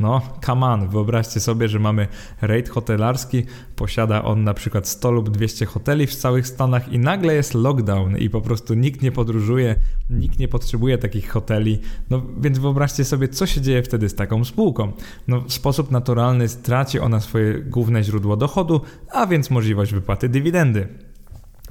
[0.00, 2.08] no come on, wyobraźcie sobie, że mamy
[2.40, 3.42] rejt hotelarski,
[3.76, 8.16] posiada on na przykład 100 lub 200 hoteli w całych Stanach i nagle jest lockdown
[8.16, 9.76] i po prostu nikt nie podróżuje,
[10.10, 11.80] nikt nie potrzebuje takich hoteli,
[12.10, 14.92] no więc wyobraźcie sobie, co się dzieje wtedy z taką spółką.
[15.28, 18.80] No w sposób naturalny straci ona swoje główne źródło dochodu,
[19.10, 20.88] a więc możliwość wypłaty dywidendy.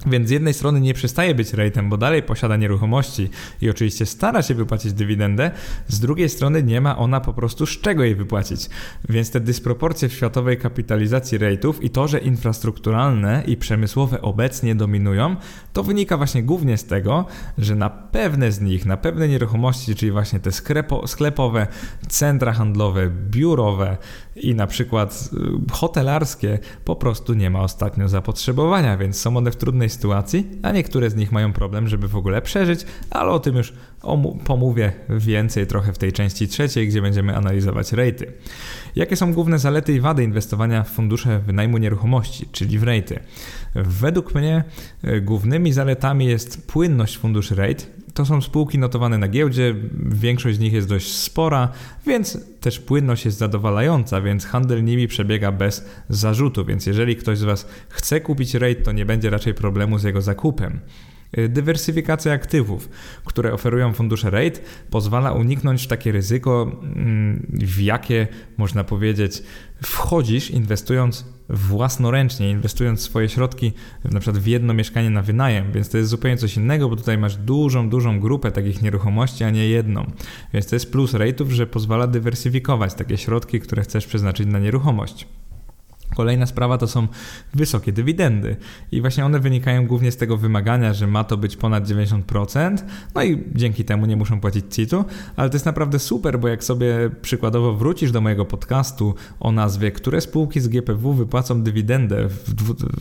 [0.05, 3.29] Więc z jednej strony nie przestaje być ratem, bo dalej posiada nieruchomości
[3.61, 5.51] i oczywiście stara się wypłacić dywidendę,
[5.87, 8.69] z drugiej strony nie ma ona po prostu z czego jej wypłacić.
[9.09, 15.35] Więc te dysproporcje w światowej kapitalizacji rate'ów i to, że infrastrukturalne i przemysłowe obecnie dominują,
[15.73, 17.25] to wynika właśnie głównie z tego,
[17.57, 21.67] że na pewne z nich, na pewne nieruchomości, czyli właśnie te sklepo, sklepowe,
[22.07, 23.97] centra handlowe, biurowe
[24.35, 29.55] i na przykład y, hotelarskie, po prostu nie ma ostatnio zapotrzebowania, więc są one w
[29.55, 33.55] trudnej sytuacji, a niektóre z nich mają problem, żeby w ogóle przeżyć, ale o tym
[33.55, 33.73] już
[34.45, 38.33] pomówię więcej trochę w tej części trzeciej, gdzie będziemy analizować rejty.
[38.95, 43.19] Jakie są główne zalety i wady inwestowania w fundusze wynajmu nieruchomości, czyli w rejty?
[43.75, 44.63] Według mnie
[45.03, 47.83] e, głównymi zaletami jest płynność funduszy rate.
[48.13, 49.75] To są spółki notowane na giełdzie,
[50.11, 51.69] większość z nich jest dość spora,
[52.05, 56.65] więc też płynność jest zadowalająca, więc handel nimi przebiega bez zarzutu.
[56.65, 60.21] Więc jeżeli ktoś z Was chce kupić rate, to nie będzie raczej problemu z jego
[60.21, 60.79] zakupem.
[61.37, 62.89] Y, dywersyfikacja aktywów,
[63.25, 69.43] które oferują fundusze REIT, pozwala uniknąć takie ryzyko, mm, w jakie można powiedzieć
[69.83, 73.73] wchodzisz inwestując własnoręcznie, inwestując swoje środki
[74.11, 77.17] na przykład w jedno mieszkanie na wynajem, więc to jest zupełnie coś innego, bo tutaj
[77.17, 80.05] masz dużą, dużą grupę takich nieruchomości, a nie jedną.
[80.53, 85.27] Więc to jest plus rate'ów, że pozwala dywersyfikować takie środki, które chcesz przeznaczyć na nieruchomość.
[86.15, 87.07] Kolejna sprawa to są
[87.53, 88.55] wysokie dywidendy.
[88.91, 92.77] I właśnie one wynikają głównie z tego wymagania, że ma to być ponad 90%,
[93.15, 96.63] no i dzięki temu nie muszą płacić CIT-u, ale to jest naprawdę super, bo jak
[96.63, 102.53] sobie przykładowo wrócisz do mojego podcastu o nazwie Które spółki z GPW wypłacą dywidendę w,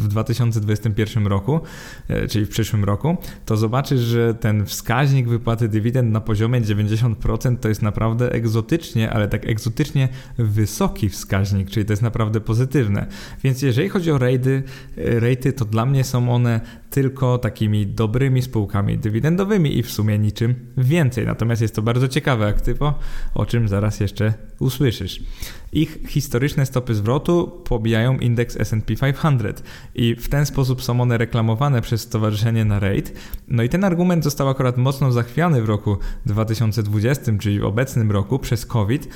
[0.03, 1.61] w 2021 roku,
[2.09, 7.57] e, czyli w przyszłym roku, to zobaczysz, że ten wskaźnik wypłaty dywidend na poziomie 90%
[7.57, 13.02] to jest naprawdę egzotycznie, ale tak egzotycznie wysoki wskaźnik, czyli to jest naprawdę pozytywne.
[13.45, 14.63] Więc jeżeli chodzi o rejdy,
[14.97, 16.61] rejty, to dla mnie są one
[16.91, 21.27] tylko takimi dobrymi spółkami dywidendowymi i w sumie niczym więcej.
[21.27, 22.99] Natomiast jest to bardzo ciekawe aktywo,
[23.35, 25.23] o czym zaraz jeszcze usłyszysz.
[25.73, 29.63] Ich historyczne stopy zwrotu pobijają indeks S&P 500
[29.95, 33.11] i w ten sposób są one reklamowane przez stowarzyszenie na rate.
[33.49, 38.39] No i ten argument został akurat mocno zachwiany w roku 2020, czyli w obecnym roku
[38.39, 39.09] przez COVID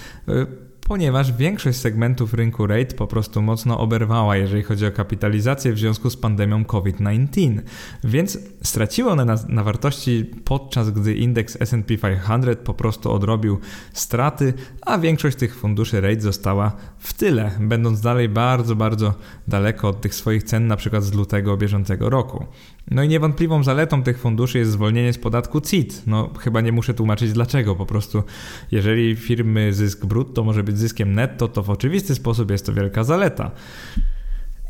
[0.88, 6.10] ponieważ większość segmentów rynku rate po prostu mocno oberwała, jeżeli chodzi o kapitalizację w związku
[6.10, 7.60] z pandemią COVID-19.
[8.04, 13.58] Więc straciły one na, na wartości podczas gdy indeks S&P 500 po prostu odrobił
[13.92, 19.14] straty, a większość tych funduszy rate została w tyle, będąc dalej bardzo, bardzo
[19.48, 22.46] daleko od tych swoich cen, na przykład z lutego bieżącego roku.
[22.90, 26.02] No i niewątpliwą zaletą tych funduszy jest zwolnienie z podatku CIT.
[26.06, 28.22] No chyba nie muszę tłumaczyć dlaczego, po prostu
[28.70, 33.04] jeżeli firmy zysk brutto może być zyskiem netto, to w oczywisty sposób jest to wielka
[33.04, 33.50] zaleta.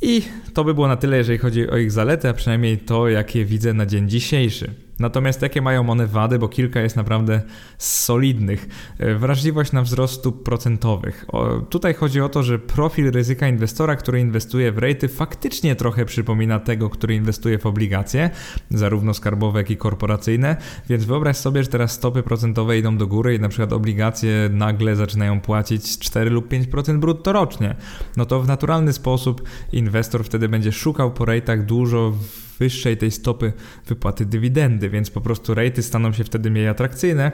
[0.03, 0.23] I
[0.55, 3.75] to by było na tyle, jeżeli chodzi o ich zalety, a przynajmniej to, jakie widzę
[3.75, 4.86] na dzień dzisiejszy.
[4.99, 7.41] Natomiast jakie mają one wady, bo kilka jest naprawdę
[7.79, 8.69] solidnych.
[8.99, 11.25] E, wrażliwość na wzrost stóp procentowych.
[11.29, 16.05] O, tutaj chodzi o to, że profil ryzyka inwestora, który inwestuje w rejty, faktycznie trochę
[16.05, 18.31] przypomina tego, który inwestuje w obligacje,
[18.71, 20.57] zarówno skarbowe, jak i korporacyjne.
[20.89, 24.97] Więc wyobraź sobie, że teraz stopy procentowe idą do góry i na przykład obligacje nagle
[24.97, 27.77] zaczynają płacić 4 lub 5% brutto rocznie.
[28.17, 32.13] No to w naturalny sposób inwestor wtedy będzie szukał po rejtach dużo
[32.59, 33.53] wyższej tej stopy
[33.87, 37.33] wypłaty dywidendy, więc po prostu rejty staną się wtedy mniej atrakcyjne.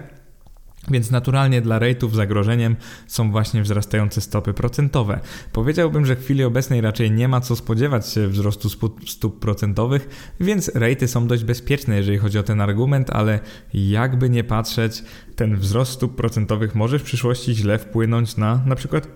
[0.91, 5.21] Więc naturalnie dla rejtów zagrożeniem są właśnie wzrastające stopy procentowe.
[5.53, 8.69] Powiedziałbym, że w chwili obecnej raczej nie ma co spodziewać się wzrostu
[9.07, 13.41] stóp procentowych, więc rejty są dość bezpieczne, jeżeli chodzi o ten argument, ale
[13.75, 15.03] jakby nie patrzeć,
[15.37, 19.09] ten wzrost stóp procentowych może w przyszłości źle wpłynąć na na przykład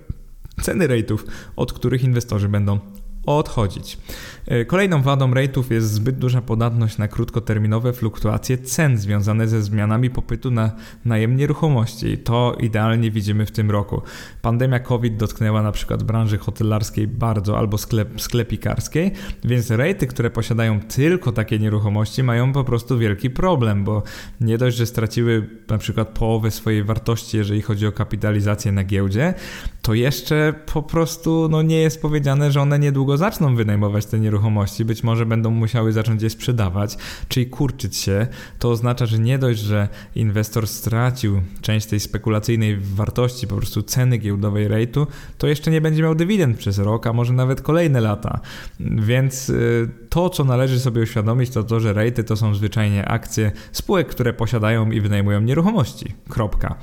[0.62, 1.24] ceny rejtów,
[1.56, 2.80] od których inwestorzy będą
[3.26, 3.98] odchodzić.
[4.46, 10.10] E, kolejną wadą rate'ów jest zbyt duża podatność na krótkoterminowe fluktuacje cen związane ze zmianami
[10.10, 10.70] popytu na
[11.04, 12.18] najem nieruchomości.
[12.18, 14.02] To idealnie widzimy w tym roku.
[14.42, 19.12] Pandemia COVID dotknęła na przykład branży hotelarskiej bardzo albo sklep, sklepikarskiej,
[19.44, 24.02] więc rate'y, które posiadają tylko takie nieruchomości mają po prostu wielki problem, bo
[24.40, 29.34] nie dość, że straciły na przykład połowę swojej wartości, jeżeli chodzi o kapitalizację na giełdzie,
[29.82, 34.35] to jeszcze po prostu no, nie jest powiedziane, że one niedługo zaczną wynajmować te nieruchomości.
[34.84, 36.96] Być może będą musiały zacząć je sprzedawać,
[37.28, 38.26] czyli kurczyć się.
[38.58, 44.18] To oznacza, że nie dość, że inwestor stracił część tej spekulacyjnej wartości, po prostu ceny
[44.18, 45.06] giełdowej rejtu,
[45.38, 48.40] to jeszcze nie będzie miał dywidend przez rok, a może nawet kolejne lata.
[48.80, 53.52] Więc y, to, co należy sobie uświadomić, to to, że rejty to są zwyczajnie akcje
[53.72, 56.14] spółek, które posiadają i wynajmują nieruchomości.
[56.28, 56.74] Kropka.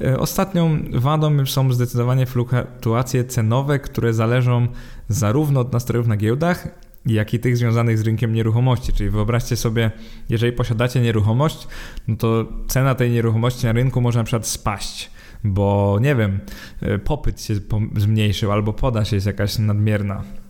[0.00, 4.68] Y, ostatnią wadą są zdecydowanie fluktuacje cenowe, które zależą
[5.08, 6.68] zarówno od nastrojów na giełdach,
[7.06, 8.92] jak i tych związanych z rynkiem nieruchomości.
[8.92, 9.90] Czyli wyobraźcie sobie,
[10.28, 11.68] jeżeli posiadacie nieruchomość,
[12.08, 15.10] no to cena tej nieruchomości na rynku może na przykład spaść,
[15.44, 16.40] bo nie wiem,
[16.82, 17.54] y, popyt się
[17.96, 20.43] zmniejszył albo podaż jest jakaś nadmierna.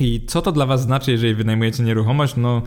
[0.00, 2.36] I co to dla Was znaczy, jeżeli wynajmujecie nieruchomość?
[2.36, 2.62] No,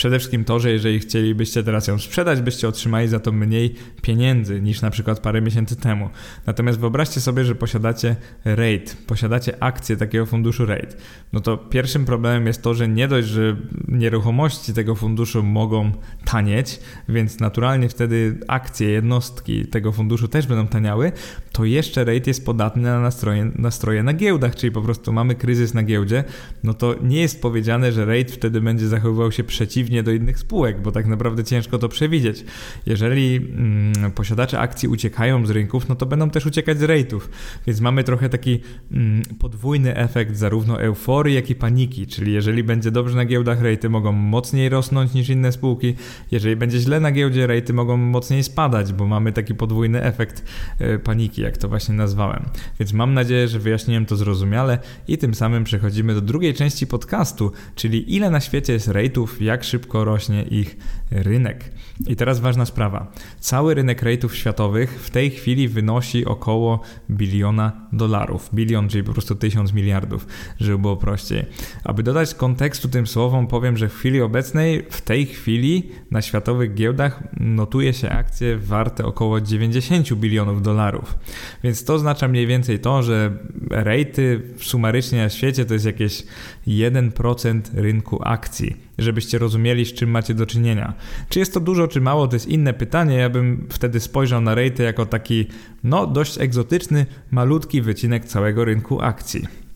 [0.00, 4.60] Przede wszystkim to, że jeżeli chcielibyście teraz ją sprzedać, byście otrzymali za to mniej pieniędzy
[4.60, 6.10] niż na przykład parę miesięcy temu.
[6.46, 10.96] Natomiast wyobraźcie sobie, że posiadacie RAID, posiadacie akcje takiego funduszu RAID.
[11.32, 13.56] No to pierwszym problemem jest to, że nie dość, że
[13.88, 15.92] nieruchomości tego funduszu mogą
[16.24, 21.12] tanieć, więc naturalnie wtedy akcje, jednostki tego funduszu też będą taniały,
[21.52, 25.74] to jeszcze RAID jest podatny na nastroje, nastroje na giełdach, czyli po prostu mamy kryzys
[25.74, 26.24] na giełdzie,
[26.64, 30.82] no to nie jest powiedziane, że RAID wtedy będzie zachowywał się przeciwnie do innych spółek,
[30.82, 32.44] bo tak naprawdę ciężko to przewidzieć.
[32.86, 37.30] Jeżeli mm, posiadacze akcji uciekają z rynków, no to będą też uciekać z rejtów,
[37.66, 38.60] więc mamy trochę taki
[38.92, 43.88] mm, podwójny efekt zarówno euforii, jak i paniki, czyli jeżeli będzie dobrze na giełdach, rejty
[43.88, 45.94] mogą mocniej rosnąć niż inne spółki,
[46.30, 50.44] jeżeli będzie źle na giełdzie, rejty mogą mocniej spadać, bo mamy taki podwójny efekt
[50.80, 52.44] y, paniki, jak to właśnie nazwałem.
[52.80, 54.78] Więc mam nadzieję, że wyjaśniłem to zrozumiale
[55.08, 59.64] i tym samym przechodzimy do drugiej części podcastu, czyli ile na świecie jest rejtów, jak
[59.64, 60.76] szybko rośnie ich
[61.10, 61.72] rynek.
[62.06, 63.12] I teraz ważna sprawa.
[63.40, 68.50] Cały rynek rate'ów światowych w tej chwili wynosi około biliona dolarów.
[68.54, 70.26] Bilion, czyli po prostu tysiąc miliardów,
[70.60, 71.46] żeby było prościej.
[71.84, 76.74] Aby dodać kontekstu tym słowom, powiem, że w chwili obecnej, w tej chwili na światowych
[76.74, 81.18] giełdach notuje się akcje warte około 90 bilionów dolarów.
[81.64, 83.38] Więc to oznacza mniej więcej to, że
[83.70, 86.24] rejty sumarycznie na świecie to jest jakieś
[86.66, 90.94] 1% rynku akcji żebyście rozumieli, z czym macie do czynienia.
[91.28, 93.16] Czy jest to dużo, czy mało, to jest inne pytanie.
[93.16, 95.46] Ja bym wtedy spojrzał na rejty jako taki,
[95.84, 99.69] no, dość egzotyczny, malutki wycinek całego rynku akcji.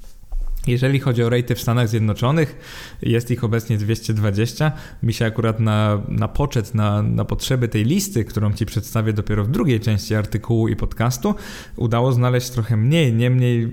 [0.67, 2.57] Jeżeli chodzi o rejty w Stanach Zjednoczonych,
[3.03, 4.73] jest ich obecnie 220.
[5.03, 9.45] Mi się akurat na, na poczet, na, na potrzeby tej listy, którą Ci przedstawię dopiero
[9.45, 11.35] w drugiej części artykułu i podcastu,
[11.77, 13.13] udało znaleźć trochę mniej.
[13.13, 13.69] Niemniej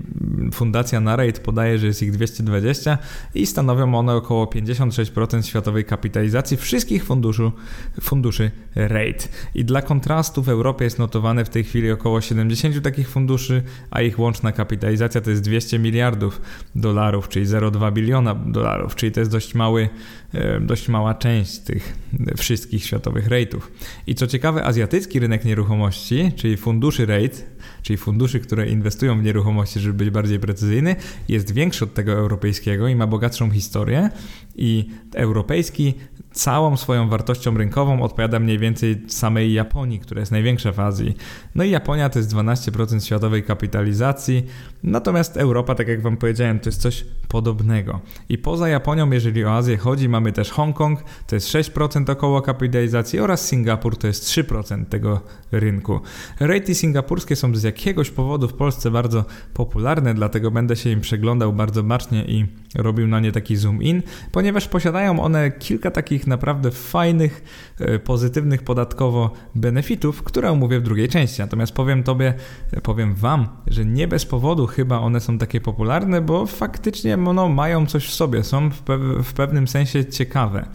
[0.52, 2.98] fundacja Narate podaje, że jest ich 220
[3.34, 7.52] i stanowią one około 56% światowej kapitalizacji wszystkich funduszu,
[8.00, 9.28] funduszy REIT.
[9.54, 14.02] I dla kontrastu w Europie jest notowane w tej chwili około 70 takich funduszy, a
[14.02, 16.40] ich łączna kapitalizacja to jest 200 miliardów
[16.82, 19.88] dolarów, czyli 0,2 biliona dolarów, czyli to jest dość mały,
[20.34, 21.96] e, dość mała część tych
[22.36, 23.60] wszystkich światowych rate'ów.
[24.06, 27.36] I co ciekawe, azjatycki rynek nieruchomości, czyli funduszy rate,
[27.82, 30.96] czyli funduszy, które inwestują w nieruchomości, żeby być bardziej precyzyjny,
[31.28, 34.10] jest większy od tego europejskiego i ma bogatszą historię.
[34.56, 35.94] I europejski
[36.32, 41.16] całą swoją wartością rynkową odpowiada mniej więcej samej Japonii, która jest największa w Azji.
[41.54, 44.46] No i Japonia to jest 12% światowej kapitalizacji,
[44.82, 48.00] natomiast Europa, tak jak Wam powiedziałem, to jest coś podobnego.
[48.28, 53.20] I poza Japonią, jeżeli o Azję chodzi, mamy też Hongkong, to jest 6% około kapitalizacji
[53.20, 55.20] oraz Singapur to jest 3% tego
[55.52, 56.00] rynku.
[56.40, 61.52] Rejty singapurskie są z jakiegoś powodu w Polsce bardzo popularne, dlatego będę się im przeglądał
[61.52, 66.70] bardzo bacznie i robił na nie taki zoom in, ponieważ posiadają one kilka takich naprawdę
[66.70, 67.44] fajnych,
[67.78, 71.40] e, pozytywnych podatkowo benefitów, które omówię w drugiej części.
[71.40, 72.34] Natomiast powiem Tobie,
[72.82, 77.86] powiem Wam, że nie bez powodu chyba one są takie popularne, bo faktycznie no, mają
[77.86, 80.66] coś w sobie, są w, pe w pewnym sensie ciekawe,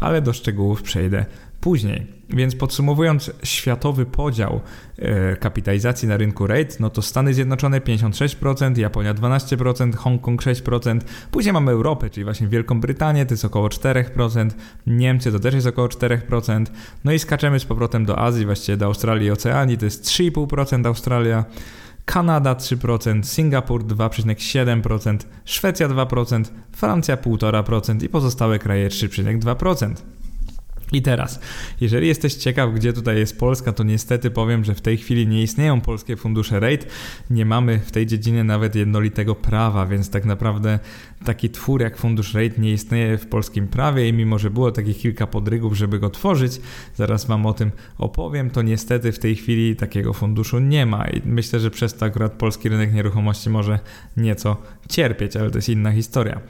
[0.00, 1.26] ale do szczegółów przejdę
[1.60, 2.16] później.
[2.30, 4.60] Więc podsumowując światowy podział
[4.98, 11.52] e, kapitalizacji na rynku rate, no to Stany Zjednoczone 56%, Japonia 12%, Hongkong 6%, później
[11.52, 14.50] mamy Europę, czyli właśnie Wielką Brytanię, to jest około 4%,
[14.86, 16.66] Niemcy to też jest około 4%,
[17.04, 20.86] no i skaczemy z powrotem do Azji, właściwie do Australii i Oceanii, to jest 3,5%
[20.86, 21.44] Australia,
[22.04, 29.94] Kanada 3%, Singapur 2,7%, Szwecja 2%, Francja 1,5% i pozostałe kraje 3,2%.
[30.92, 31.40] I teraz,
[31.80, 35.42] jeżeli jesteś ciekaw, gdzie tutaj jest Polska, to niestety powiem, że w tej chwili nie
[35.42, 36.86] istnieją polskie fundusze rate.
[37.30, 40.78] Nie mamy w tej dziedzinie nawet jednolitego prawa, więc tak naprawdę
[41.24, 44.98] taki twór jak fundusz rate nie istnieje w polskim prawie i mimo, że było takich
[44.98, 46.60] kilka podrygów, żeby go tworzyć,
[46.94, 51.22] zaraz Wam o tym opowiem, to niestety w tej chwili takiego funduszu nie ma i
[51.24, 53.78] myślę, że przez to akurat polski rynek nieruchomości może
[54.16, 54.56] nieco
[54.88, 56.40] cierpieć, ale to jest inna historia.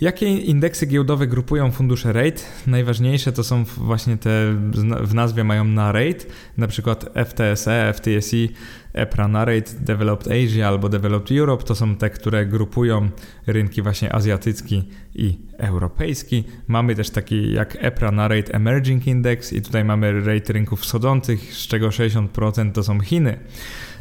[0.00, 2.42] Jakie indeksy giełdowe grupują fundusze rate?
[2.66, 4.54] Najważniejsze to są właśnie te
[5.02, 6.24] w nazwie mają na rate,
[6.56, 8.36] na przykład FTSE, FTSE,
[8.92, 13.08] EPRA na rate, Developed Asia albo Developed Europe to są te, które grupują
[13.46, 16.44] rynki właśnie azjatycki i europejski.
[16.68, 21.54] Mamy też taki jak EPRA na rate Emerging Index i tutaj mamy rate rynków wschodzących,
[21.54, 23.38] z czego 60% to są Chiny.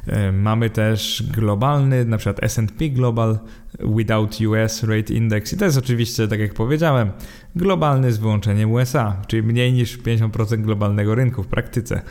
[0.07, 3.39] E, mamy też globalny, na przykład S&P Global
[3.79, 7.11] Without US Rate Index i to jest oczywiście, tak jak powiedziałem,
[7.55, 12.01] globalny z wyłączeniem USA, czyli mniej niż 50% globalnego rynku w praktyce.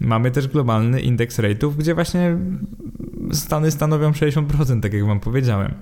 [0.00, 2.36] Mamy też globalny indeks rate'ów, gdzie właśnie
[3.32, 5.74] Stany stanowią 60%, tak jak Wam powiedziałem.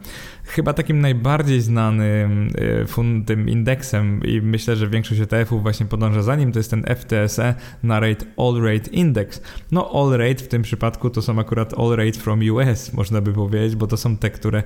[0.45, 2.51] Chyba takim najbardziej znanym
[2.99, 6.85] e, tym indeksem i myślę, że większość ETF-ów właśnie podąża za nim, to jest ten
[6.97, 9.43] FTSE na rate All Rate Index.
[9.73, 13.33] No All Rate w tym przypadku to są akurat All Rate from US, można by
[13.33, 14.63] powiedzieć, bo to są te, które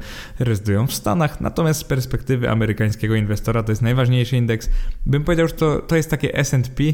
[0.62, 4.70] rezydują w Stanach, natomiast z perspektywy amerykańskiego inwestora to jest najważniejszy indeks.
[5.06, 6.84] Bym powiedział, że to, to jest takie S&P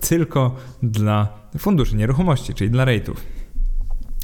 [0.00, 3.16] tylko dla funduszy nieruchomości, czyli dla rate'ów.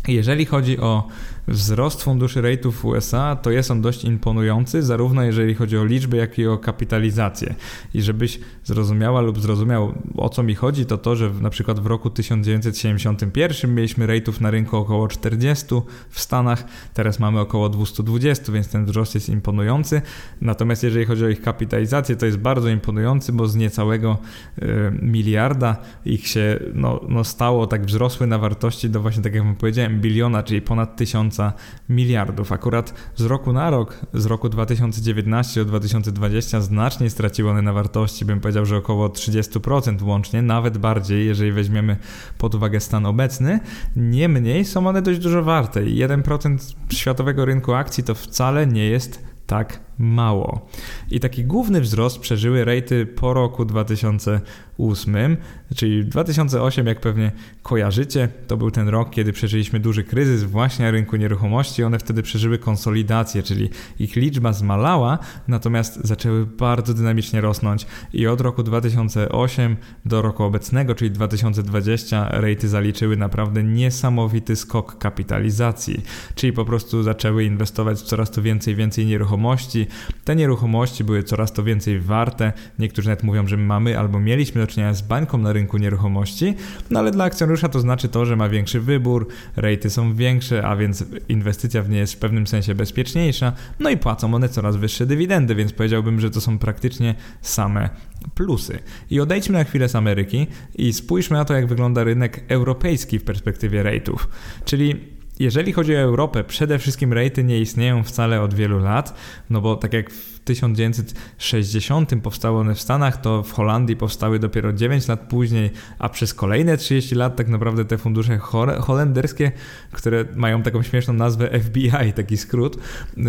[0.09, 1.09] Jeżeli chodzi o
[1.51, 6.17] wzrost funduszy rate'ów w USA, to jest on dość imponujący, zarówno jeżeli chodzi o liczby,
[6.17, 7.55] jak i o kapitalizację.
[7.95, 11.87] I żebyś zrozumiała lub zrozumiał o co mi chodzi, to to, że na przykład w
[11.87, 15.67] roku 1971 mieliśmy rate'ów na rynku około 40
[16.11, 20.03] w Stanach, teraz mamy około 220, więc ten wzrost jest imponujący.
[20.41, 24.19] Natomiast jeżeli chodzi o ich kapitalizację, to jest bardzo imponujący, bo z niecałego
[24.59, 24.67] y,
[25.03, 30.01] miliarda ich się no, no stało, tak wzrosły na wartości do właśnie, tak jak powiedziałem,
[30.01, 31.40] biliona, czyli ponad tysiąca
[31.89, 32.53] miliardów.
[32.53, 38.25] Akurat z roku na rok, z roku 2019 do 2020 znacznie straciły one na wartości,
[38.25, 41.97] bym powiedział, że około 30% łącznie, nawet bardziej, jeżeli weźmiemy
[42.39, 43.61] pod uwagę stan obecny.
[43.97, 49.25] Niemniej są one dość dużo warte i 1% światowego rynku akcji to wcale nie jest
[49.47, 50.69] tak mało.
[51.11, 55.37] I taki główny wzrost przeżyły rejty po roku 2008,
[55.77, 57.33] czyli 2008, jak pewnie
[57.63, 61.85] kojarzycie, to był ten rok, kiedy przeżyliśmy duży kryzys właśnie na rynku nieruchomości.
[61.85, 68.41] One wtedy przeżyły konsolidację, czyli ich liczba zmalała, natomiast zaczęły bardzo dynamicznie rosnąć i od
[68.41, 76.03] roku 2008 do roku obecnego, czyli 2020, rejty zaliczyły naprawdę niesamowity skok kapitalizacji,
[76.35, 79.87] czyli po prostu zaczęły inwestować w coraz to więcej więcej nieruchomości,
[80.25, 82.53] te nieruchomości były coraz to więcej warte.
[82.79, 86.55] Niektórzy nawet mówią, że mamy albo mieliśmy do czynienia z bańką na rynku nieruchomości,
[86.91, 90.77] no ale dla akcjonariusza to znaczy to, że ma większy wybór, rejty są większe, a
[90.77, 95.07] więc inwestycja w nie jest w pewnym sensie bezpieczniejsza, no i płacą one coraz wyższe
[95.07, 97.91] dywidendy, więc powiedziałbym, że to są praktycznie same
[98.35, 98.79] plusy.
[99.11, 103.25] I odejdźmy na chwilę z Ameryki i spójrzmy na to, jak wygląda rynek europejski w
[103.25, 104.29] perspektywie rejtów.
[104.65, 109.15] Czyli jeżeli chodzi o Europę, przede wszystkim rejty nie istnieją wcale od wielu lat,
[109.51, 110.11] no bo tak jak
[110.51, 116.35] 1960 powstały one w Stanach, to w Holandii powstały dopiero 9 lat później, a przez
[116.35, 118.39] kolejne 30 lat tak naprawdę te fundusze
[118.81, 119.53] holenderskie,
[119.93, 123.21] które mają taką śmieszną nazwę FBI, taki skrót, y,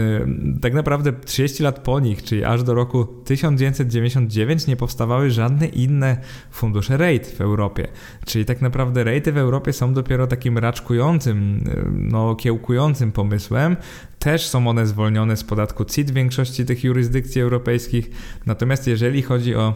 [0.61, 6.17] tak naprawdę 30 lat po nich, czyli aż do roku 1999 nie powstawały żadne inne
[6.51, 7.87] fundusze rate w Europie.
[8.25, 13.77] Czyli tak naprawdę rejty w Europie są dopiero takim raczkującym, y, no kiełkującym pomysłem,
[14.21, 18.09] też są one zwolnione z podatku CIT w większości tych jurysdykcji europejskich.
[18.45, 19.73] Natomiast jeżeli chodzi o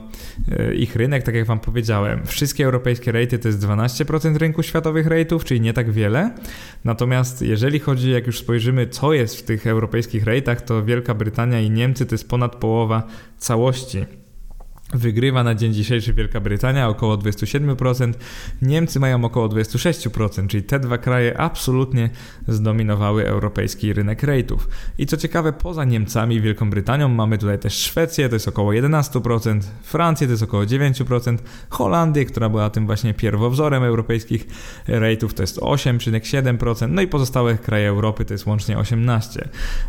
[0.51, 5.07] e, ich rynek, tak jak Wam powiedziałem, wszystkie europejskie rejty to jest 12% rynku światowych
[5.07, 6.31] rejtów, czyli nie tak wiele.
[6.83, 11.59] Natomiast jeżeli chodzi, jak już spojrzymy, co jest w tych europejskich rejtach, to Wielka Brytania
[11.59, 13.03] i Niemcy to jest ponad połowa
[13.37, 14.05] całości
[14.93, 18.13] Wygrywa na dzień dzisiejszy Wielka Brytania około 27%,
[18.61, 22.09] Niemcy mają około 26%, czyli te dwa kraje absolutnie
[22.47, 24.57] zdominowały europejski rynek rate'ów.
[24.97, 28.71] I co ciekawe, poza Niemcami i Wielką Brytanią mamy tutaj też Szwecję, to jest około
[28.71, 31.37] 11%, Francję to jest około 9%,
[31.69, 34.47] Holandię, która była tym właśnie pierwowzorem europejskich
[34.87, 39.39] rate'ów, to jest 8,7%, no i pozostałe kraje Europy to jest łącznie 18%.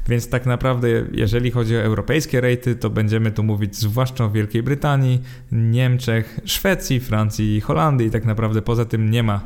[0.09, 4.62] Więc tak naprawdę, jeżeli chodzi o europejskie rate'y, to będziemy tu mówić zwłaszcza o Wielkiej
[4.62, 5.22] Brytanii, Brytanii,
[5.53, 8.07] Niemczech, Szwecji, Francji i Holandii.
[8.07, 9.41] I tak naprawdę poza tym nie ma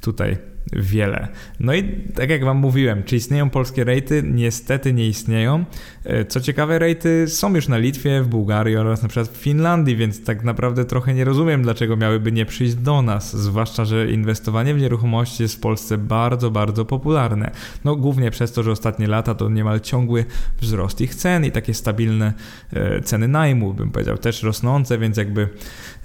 [0.00, 0.36] tutaj
[0.72, 1.28] wiele.
[1.60, 1.84] No i
[2.14, 4.22] tak jak Wam mówiłem, czy istnieją polskie rejty?
[4.26, 5.64] Niestety nie istnieją.
[6.04, 9.96] E, co ciekawe, rejty są już na Litwie, w Bułgarii oraz na przykład w Finlandii,
[9.96, 14.74] więc tak naprawdę trochę nie rozumiem, dlaczego miałyby nie przyjść do nas, zwłaszcza, że inwestowanie
[14.74, 17.50] w nieruchomości jest w Polsce bardzo, bardzo popularne.
[17.84, 20.24] No głównie przez to, że ostatnie lata to niemal ciągły
[20.60, 22.32] wzrost ich cen i takie stabilne
[22.72, 25.48] e, ceny najmu, bym powiedział, też rosnące, więc jakby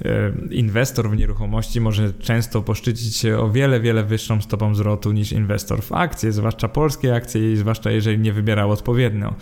[0.05, 5.31] e, inwestor w nieruchomości może często poszczycić się o wiele, wiele wyższą stopą zwrotu niż
[5.31, 9.33] inwestor w akcje, zwłaszcza polskie akcje i zwłaszcza jeżeli nie wybierał odpowiednio,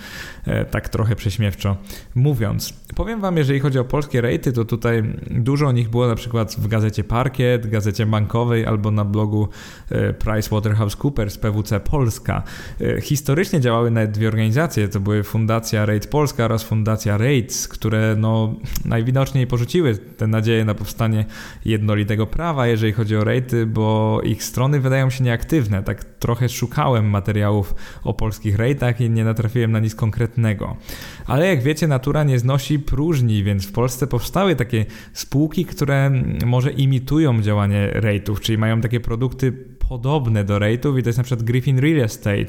[0.45, 1.77] e, tak trochę prześmiewczo
[2.15, 2.73] mówiąc.
[2.93, 6.55] Powiem Wam, jeżeli chodzi o polskie rejty, to tutaj dużo o nich było na przykład
[6.55, 9.47] w gazecie Parkiet, gazecie bankowej albo na blogu
[9.89, 12.43] e, PricewaterhouseCoopers PWC Polska.
[12.81, 18.15] E, historycznie działały nawet dwie organizacje, to były Fundacja Rate Polska oraz Fundacja Rates, które
[18.17, 18.55] no,
[18.85, 21.25] najwidoczniej porzuciły te nadzieje na powstanie
[21.65, 25.83] jednolitego prawa, jeżeli chodzi o rejty, bo ich strony wydają się nieaktywne.
[25.83, 30.77] Tak trochę szukałem materiałów o polskich rejtach i nie natrafiłem na nic konkretnego.
[31.25, 36.11] Ale jak wiecie, natura nie znosi próżni, więc w Polsce powstały takie spółki, które
[36.45, 41.23] może imitują działanie rejtów, czyli mają takie produkty podobne do rate'ów i to jest na
[41.23, 42.47] przykład Griffin Real Estate.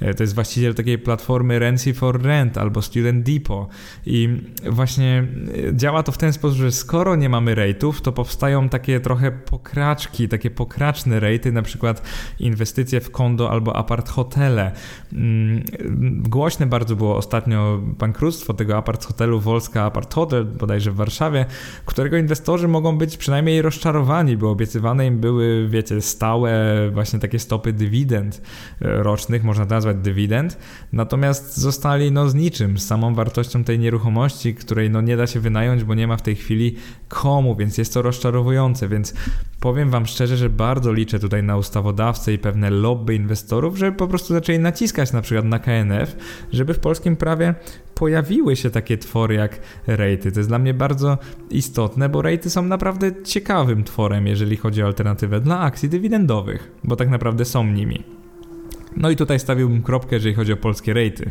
[0.00, 3.68] E, to jest właściciel takiej platformy Rency for Rent albo Student Depot
[4.06, 4.28] i
[4.70, 5.26] właśnie
[5.68, 9.32] e, działa to w ten sposób, że skoro nie mamy rate'ów, to powstają takie trochę
[9.32, 12.02] pokraczki, takie pokraczne rate'y, na przykład
[12.40, 14.72] inwestycje w kondo albo apart hotele.
[15.12, 15.64] Mm,
[16.22, 21.46] głośne bardzo było ostatnio bankructwo tego apart hotelu Wolska Apart Hotel, bodajże w Warszawie,
[21.84, 27.72] którego inwestorzy mogą być przynajmniej rozczarowani, bo obiecywane im były, wiecie, stałe właśnie takie stopy
[27.72, 28.42] dywidend
[28.82, 30.58] e, rocznych, można to nazwać dywidend,
[30.92, 35.40] natomiast zostali no z niczym, z samą wartością tej nieruchomości, której no nie da się
[35.40, 36.76] wynająć, bo nie ma w tej chwili
[37.08, 39.14] komu, więc jest to rozczarowujące, więc
[39.60, 44.08] powiem Wam szczerze, że bardzo liczę tutaj na ustawodawcę i pewne lobby inwestorów, żeby po
[44.08, 46.16] prostu zaczęli naciskać na przykład na KNF,
[46.52, 47.54] żeby w polskim prawie
[47.98, 50.32] pojawiły się takie twory jak rejty.
[50.32, 51.18] To jest dla mnie bardzo
[51.50, 56.96] istotne, bo rejty są naprawdę ciekawym tworem, jeżeli chodzi o alternatywę dla akcji dywidendowych, bo
[56.96, 58.02] tak naprawdę są nimi.
[58.96, 61.30] No i tutaj stawiłbym kropkę, jeżeli chodzi o polskie rejty.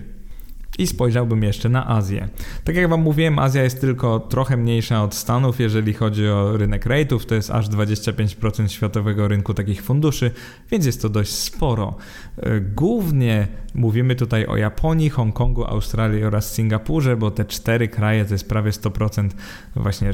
[0.80, 2.30] I spojrzałbym jeszcze na Azję.
[2.64, 6.86] Tak jak Wam mówiłem, Azja jest tylko trochę mniejsza od Stanów, jeżeli chodzi o rynek
[6.86, 10.32] rate'ów, to jest aż 25% światowego rynku takich funduszy,
[10.72, 11.96] więc jest to dość sporo.
[12.38, 18.34] E, głównie mówimy tutaj o Japonii, Hongkongu, Australii oraz Singapurze, bo te cztery kraje to
[18.34, 19.30] jest prawie 100%
[19.76, 20.12] właśnie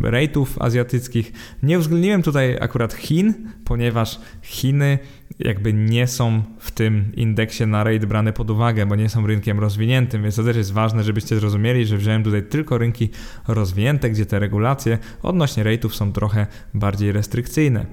[0.00, 1.32] rate'ów azjatyckich.
[1.62, 3.34] Nie uwzględniłem tutaj akurat Chin,
[3.64, 4.98] ponieważ Chiny
[5.38, 9.60] jakby nie są w tym indeksie na rate brane pod uwagę, bo nie są rynkiem
[9.60, 13.08] rozwiniętym, więc to też jest ważne, żebyście zrozumieli, że wziąłem tutaj tylko rynki
[13.48, 17.86] rozwinięte, gdzie te regulacje odnośnie rate'ów są trochę bardziej restrykcyjne.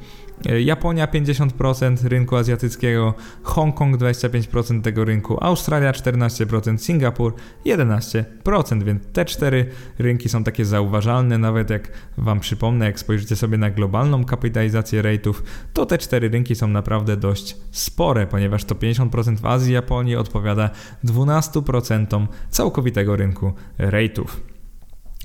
[0.46, 3.14] E, Japonia 50% rynku azjatyckiego,
[3.44, 7.34] Hongkong 25% tego rynku, Australia 14%, Singapur
[7.66, 9.66] 11%, więc te cztery
[10.00, 15.34] rynki są takie zauważalne, nawet jak Wam przypomnę, jak spojrzycie sobie na globalną kapitalizację rate'ów,
[15.74, 20.70] to te cztery rynki są naprawdę dość spore, ponieważ to 50% w Azji, Japonii odpowiada
[21.04, 24.28] 12% całkowitego rynku rate'ów.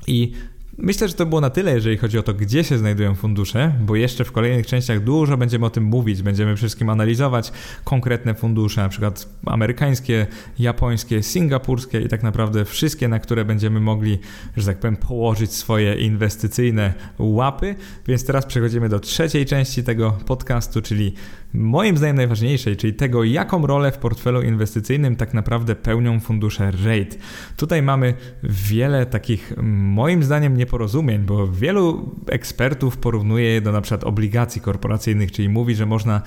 [0.07, 0.33] I
[0.79, 3.97] Myślę, że to było na tyle, jeżeli chodzi o to, gdzie się znajdują fundusze, bo
[3.97, 6.22] jeszcze w kolejnych częściach dużo będziemy o tym mówić.
[6.22, 7.53] Będziemy wszystkim analizować
[7.85, 10.27] konkretne fundusze, na przykład amerykańskie,
[10.59, 14.18] japońskie, singapurskie i tak naprawdę wszystkie, na które będziemy mogli,
[14.57, 17.74] że tak powiem, położyć swoje inwestycyjne łapy.
[18.07, 21.14] Więc teraz przechodzimy do trzeciej części tego podcastu, czyli
[21.55, 27.18] moim zdaniem najważniejszej, czyli tego, jaką rolę w portfelu inwestycyjnym tak naprawdę pełnią fundusze REIT.
[27.57, 34.05] Tutaj mamy wiele takich, moim zdaniem, nieporozumień, bo wielu ekspertów porównuje je do na przykład
[34.05, 36.22] obligacji korporacyjnych, czyli mówi, że można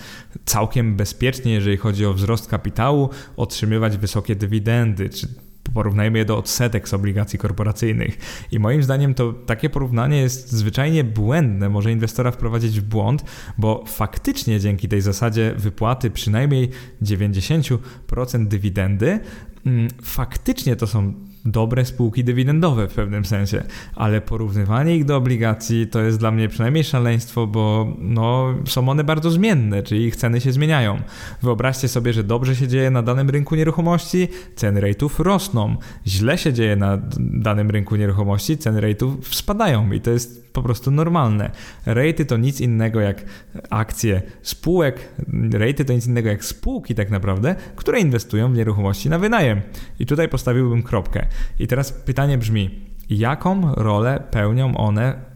[0.45, 5.27] całkiem bezpiecznie, jeżeli chodzi o wzrost kapitału, otrzymywać wysokie dywidendy, czy
[5.73, 8.17] porównajmy je do odsetek z obligacji korporacyjnych.
[8.51, 13.23] I moim zdaniem to takie porównanie jest zwyczajnie błędne, może inwestora wprowadzić w błąd,
[13.57, 16.69] bo faktycznie dzięki tej zasadzie wypłaty przynajmniej
[17.01, 19.19] 90% dywidendy,
[19.65, 23.63] mm, faktycznie to są dobre spółki dywidendowe w pewnym sensie,
[23.95, 29.03] ale porównywanie ich do obligacji to jest dla mnie przynajmniej szaleństwo, bo no, są one
[29.03, 31.01] bardzo zmienne, czyli ich ceny się zmieniają.
[31.41, 35.75] Wyobraźcie sobie, że dobrze się dzieje na danym rynku nieruchomości, ceny rate'ów rosną.
[36.07, 40.91] Źle się dzieje na danym rynku nieruchomości, ceny rate'ów spadają i to jest po prostu
[40.91, 41.51] normalne.
[41.85, 43.25] Rejty to nic innego jak
[43.69, 45.13] akcje spółek,
[45.51, 49.61] rejty to nic innego jak spółki tak naprawdę, które inwestują w nieruchomości na wynajem.
[49.99, 51.27] I tutaj postawiłbym kropkę.
[51.59, 55.29] I teraz pytanie brzmi, jaką rolę pełnią one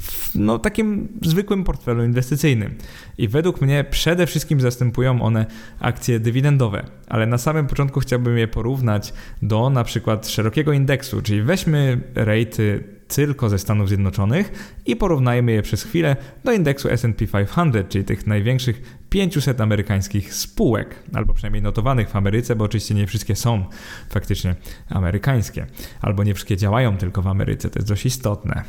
[0.00, 2.74] w no, takim zwykłym portfelu inwestycyjnym.
[3.18, 5.46] I według mnie przede wszystkim zastępują one
[5.80, 11.42] akcje dywidendowe, ale na samym początku chciałbym je porównać do na przykład szerokiego indeksu, czyli
[11.42, 17.88] weźmy rejty tylko ze Stanów Zjednoczonych i porównajmy je przez chwilę do indeksu SP 500,
[17.88, 23.36] czyli tych największych 500 amerykańskich spółek, albo przynajmniej notowanych w Ameryce, bo oczywiście nie wszystkie
[23.36, 23.64] są
[24.10, 24.54] faktycznie
[24.90, 25.66] amerykańskie,
[26.00, 28.64] albo nie wszystkie działają tylko w Ameryce, to jest dość istotne.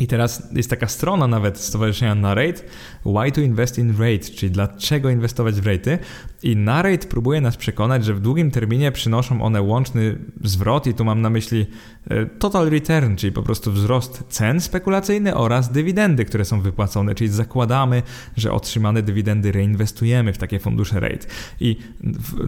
[0.00, 2.62] I teraz jest taka strona nawet stowarzyszenia Narrate,
[3.04, 5.98] Why to Invest in Rate, czyli dlaczego inwestować w rate.
[6.42, 11.04] I Narrate próbuje nas przekonać, że w długim terminie przynoszą one łączny zwrot, i tu
[11.04, 11.66] mam na myśli
[12.10, 17.30] e, total return, czyli po prostu wzrost cen spekulacyjny oraz dywidendy, które są wypłacone, czyli
[17.30, 18.02] zakładamy,
[18.36, 21.26] że otrzymane dywidendy reinwestujemy w takie fundusze rate.
[21.60, 21.76] I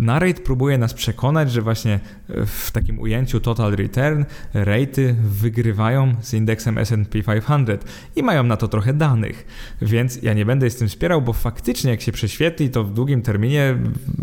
[0.00, 2.00] Narrate próbuje nas przekonać, że właśnie
[2.46, 4.24] w takim ujęciu total return
[4.54, 7.84] rate'y wygrywają z indeksem S&P 500
[8.16, 9.46] i mają na to trochę danych,
[9.82, 13.22] więc ja nie będę z tym wspierał, bo faktycznie jak się prześwietli, to w długim
[13.22, 13.76] terminie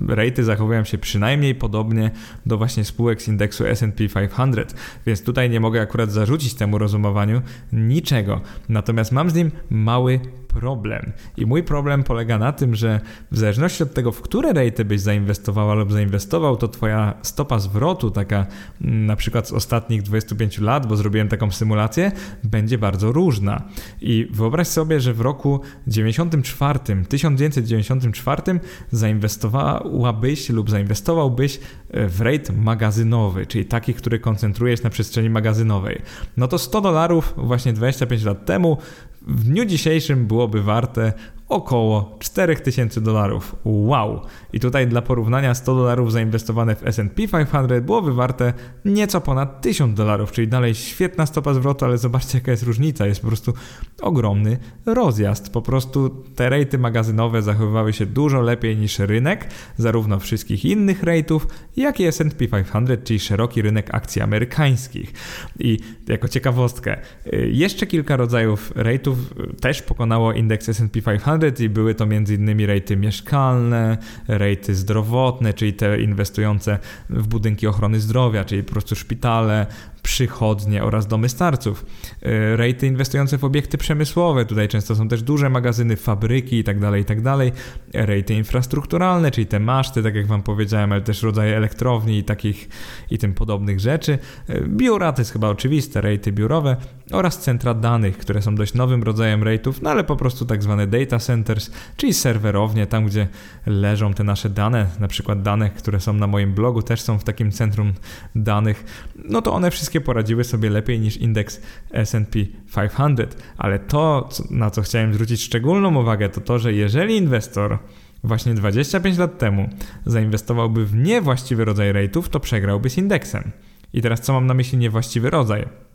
[0.08, 2.12] rejty zachowują się przynajmniej podobnie
[2.46, 7.42] do właśnie spółek z indeksu S&P 500, więc tutaj nie mogę akurat zarzucić temu rozumowaniu
[7.74, 8.42] niczego.
[8.70, 10.20] Natomiast mam z nim mały
[10.54, 11.12] problem.
[11.38, 13.00] I mój problem polega na tym, że
[13.32, 18.12] w zależności od tego, w które rejty byś zainwestowała lub zainwestował, to twoja stopa zwrotu,
[18.12, 18.46] taka
[18.82, 22.12] mm, na przykład z ostatnich 25 lat, bo zrobiłem taką symulację,
[22.44, 23.64] będzie bardzo różna.
[24.02, 26.80] I wyobraź sobie, że w roku 94,
[27.10, 28.60] 1994
[28.92, 31.60] zainwestowałabyś lub zainwestowałbyś
[31.92, 36.02] e, w rejt magazynowy, czyli taki, który koncentrujesz na przestrzeni magazynowej.
[36.38, 38.78] No to 100 dolarów właśnie 25 lat temu
[39.22, 41.14] w dniu dzisiejszym byłoby warte
[41.50, 43.56] około 4000 dolarów.
[43.66, 44.22] Wow!
[44.54, 48.54] I tutaj dla porównania 100 dolarów zainwestowane w S&P 500 byłoby warte
[48.86, 53.22] nieco ponad 1000 dolarów, czyli dalej świetna stopa zwrotu, ale zobaczcie jaka jest różnica, jest
[53.22, 53.54] po prostu
[54.02, 55.54] ogromny rozjazd.
[55.54, 59.48] Po prostu te rejty magazynowe zachowywały się dużo lepiej niż rynek,
[59.78, 61.48] zarówno wszystkich innych rejtów,
[61.78, 65.14] jak i S&P 500, czyli szeroki rynek akcji amerykańskich.
[65.60, 66.98] I jako ciekawostkę,
[67.34, 69.18] y, jeszcze kilka rodzajów rejtów
[69.62, 72.66] też pokonało indeks S&P 500, i były to m.in.
[72.66, 76.80] rejty mieszkalne, rejty zdrowotne, czyli te inwestujące
[77.10, 79.66] w budynki ochrony zdrowia, czyli po prostu szpitale,
[80.10, 81.86] przychodnie oraz domy starców.
[82.22, 86.98] E, rejty inwestujące w obiekty przemysłowe, tutaj często są też duże magazyny, fabryki itd., tak
[86.98, 87.38] itd.
[87.38, 92.24] Tak Rejty infrastrukturalne, czyli te maszty, tak jak Wam powiedziałem, ale też rodzaje elektrowni i
[92.24, 92.70] takich
[93.12, 94.20] i tym podobnych rzeczy.
[94.48, 96.78] E, biura to jest chyba oczywiste, rejty biurowe
[97.12, 100.88] oraz centra danych, które są dość nowym rodzajem rejtów, no ale po prostu tak zwane
[100.88, 103.28] data centers, czyli serwerownie, tam gdzie
[103.66, 107.24] leżą te nasze dane, na przykład dane, które są na moim blogu, też są w
[107.24, 107.94] takim centrum
[108.36, 112.40] danych, no to one wszystkie poradziły sobie lepiej niż indeks S&P
[112.76, 117.78] 500, ale to, na co chciałem zwrócić szczególną uwagę, to to, że jeżeli inwestor
[118.24, 119.70] właśnie 25 lat temu
[120.06, 123.52] zainwestowałby w niewłaściwy rodzaj rate'ów, to przegrałby z indeksem.
[123.94, 125.89] I teraz co mam na myśli niewłaściwy rodzaj?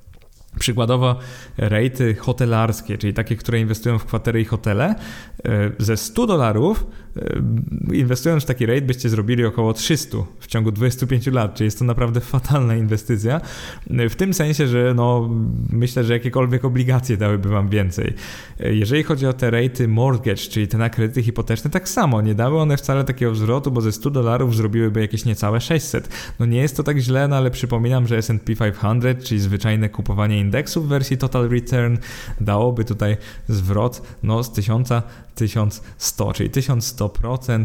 [0.58, 1.18] Przykładowo
[1.58, 4.94] rejty hotelarskie, czyli takie, które inwestują w kwatery i hotele,
[5.44, 6.86] e, ze 100 dolarów
[7.16, 11.78] e, inwestując w taki rate byście zrobili około 300 w ciągu 25 lat, czyli jest
[11.78, 13.40] to naprawdę fatalna inwestycja.
[13.90, 15.30] E, w tym sensie, że no,
[15.70, 18.14] myślę, że jakiekolwiek obligacje dałyby wam więcej.
[18.60, 22.60] Jeżeli chodzi o te rejty mortgage, czyli te na kredyty hipoteczne, tak samo, nie dały
[22.60, 26.08] one wcale takiego wzrostu, bo ze 100 dolarów zrobiłyby jakieś niecałe 600.
[26.38, 30.40] No nie jest to tak źle, no ale przypominam, że S&P 500, czyli zwyczajne kupowanie
[30.44, 31.96] indeksu w wersji Total Return
[32.40, 33.16] dałoby tutaj
[33.48, 34.88] zwrot no, z 1000
[35.34, 37.64] 1100, czyli 1100%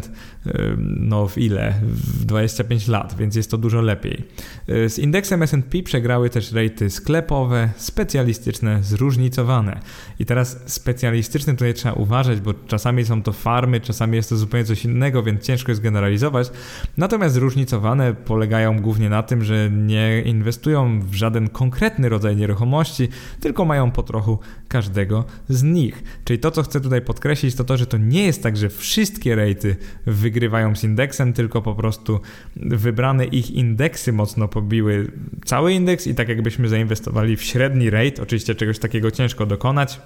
[0.86, 1.74] no w ile?
[1.82, 4.24] W 25 lat, więc jest to dużo lepiej.
[4.68, 9.80] Y, z indeksem S&P przegrały też rejty sklepowe, specjalistyczne, zróżnicowane.
[10.18, 14.64] I teraz specjalistyczne tutaj trzeba uważać, bo czasami są to farmy, czasami jest to zupełnie
[14.64, 16.50] coś innego, więc ciężko jest generalizować.
[16.96, 23.08] Natomiast zróżnicowane polegają głównie na tym, że nie inwestują w żaden konkretny rodzaj nieruchomości,
[23.40, 26.02] tylko mają po trochu każdego z nich.
[26.24, 29.34] Czyli to, co chcę tutaj podkreślić, to to, że to nie jest tak, że wszystkie
[29.34, 32.20] rejty wygrywają z indeksem, tylko po prostu
[32.56, 35.12] wybrane ich indeksy mocno pobiły
[35.44, 40.00] cały indeks i tak jakbyśmy zainwestowali w średni rate, oczywiście czegoś takiego ciężko dokonać,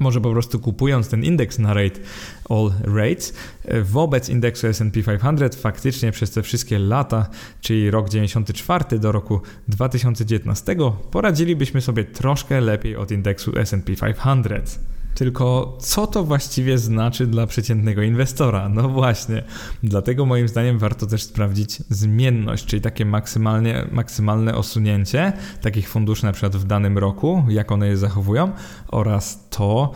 [0.00, 2.00] może po prostu kupując ten indeks na rate
[2.50, 3.34] All Rates
[3.82, 10.76] wobec indeksu S&P 500 faktycznie przez te wszystkie lata, czyli rok 94 do roku 2019
[11.10, 14.97] poradzilibyśmy sobie troszkę lepiej od indeksu S&P 500.
[15.18, 18.68] Tylko co to właściwie znaczy dla przeciętnego inwestora?
[18.68, 19.42] No właśnie,
[19.82, 26.32] dlatego moim zdaniem warto też sprawdzić zmienność, czyli takie maksymalnie, maksymalne osunięcie takich funduszy na
[26.32, 28.52] przykład w danym roku, jak one je zachowują
[28.88, 29.92] oraz to,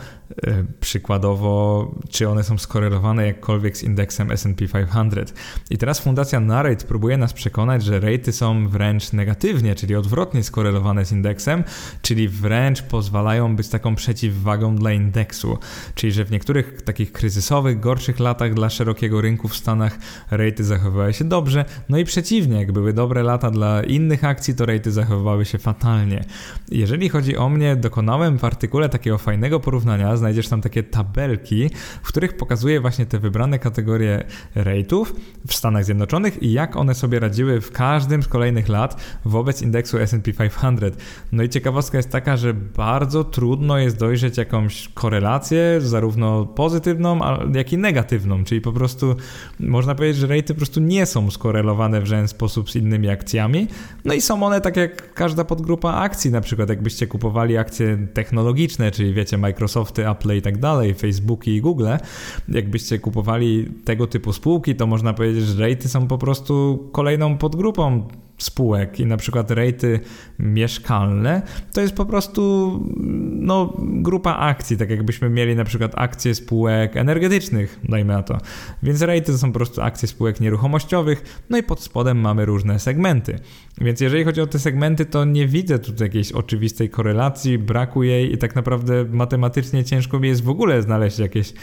[0.47, 5.33] E, przykładowo, czy one są skorelowane jakkolwiek z indeksem S&P 500.
[5.69, 11.05] I teraz Fundacja Narrate próbuje nas przekonać, że rejty są wręcz negatywnie, czyli odwrotnie skorelowane
[11.05, 11.63] z indeksem,
[12.01, 15.57] czyli wręcz pozwalają być taką przeciwwagą dla indeksu.
[15.95, 19.97] Czyli, że w niektórych takich kryzysowych, gorszych latach dla szerokiego rynku w Stanach
[20.31, 24.65] rejty zachowywały się dobrze, no i przeciwnie, jak były dobre lata dla innych akcji, to
[24.65, 26.23] rejty zachowywały się fatalnie.
[26.69, 31.69] Jeżeli chodzi o mnie, dokonałem w artykule takiego fajnego porównania znajdziesz tam takie tabelki,
[32.03, 34.23] w których pokazuje właśnie te wybrane kategorie
[34.55, 35.05] rate'ów
[35.47, 39.97] w Stanach Zjednoczonych i jak one sobie radziły w każdym z kolejnych lat wobec indeksu
[39.97, 40.97] S&P 500.
[41.31, 47.19] No i ciekawostka jest taka, że bardzo trudno jest dojrzeć jakąś korelację, zarówno pozytywną,
[47.53, 49.15] jak i negatywną, czyli po prostu
[49.59, 53.67] można powiedzieć, że rate'y po prostu nie są skorelowane w żaden sposób z innymi akcjami.
[54.05, 58.91] No i są one tak jak każda podgrupa akcji, na przykład jakbyście kupowali akcje technologiczne,
[58.91, 61.87] czyli wiecie, Microsofty, Apple i tak dalej, Facebooki i Google,
[62.49, 68.07] jakbyście kupowali tego typu spółki, to można powiedzieć, że rejty są po prostu kolejną podgrupą
[68.43, 69.99] spółek i na przykład rejty
[70.39, 71.41] mieszkalne,
[71.73, 72.71] to jest po prostu
[73.31, 78.37] no, grupa akcji, tak jakbyśmy mieli na przykład akcje spółek energetycznych, dajmy na to.
[78.83, 82.79] Więc rejty to są po prostu akcje spółek nieruchomościowych, no i pod spodem mamy różne
[82.79, 83.39] segmenty.
[83.81, 88.33] Więc jeżeli chodzi o te segmenty, to nie widzę tutaj jakiejś oczywistej korelacji, braku jej
[88.33, 91.53] i tak naprawdę matematycznie ciężko mi jest w ogóle znaleźć jakieś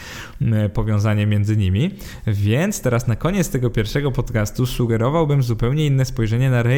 [0.74, 1.90] powiązanie między nimi.
[2.26, 6.69] Więc teraz na koniec tego pierwszego podcastu sugerowałbym zupełnie inne spojrzenie na rejty,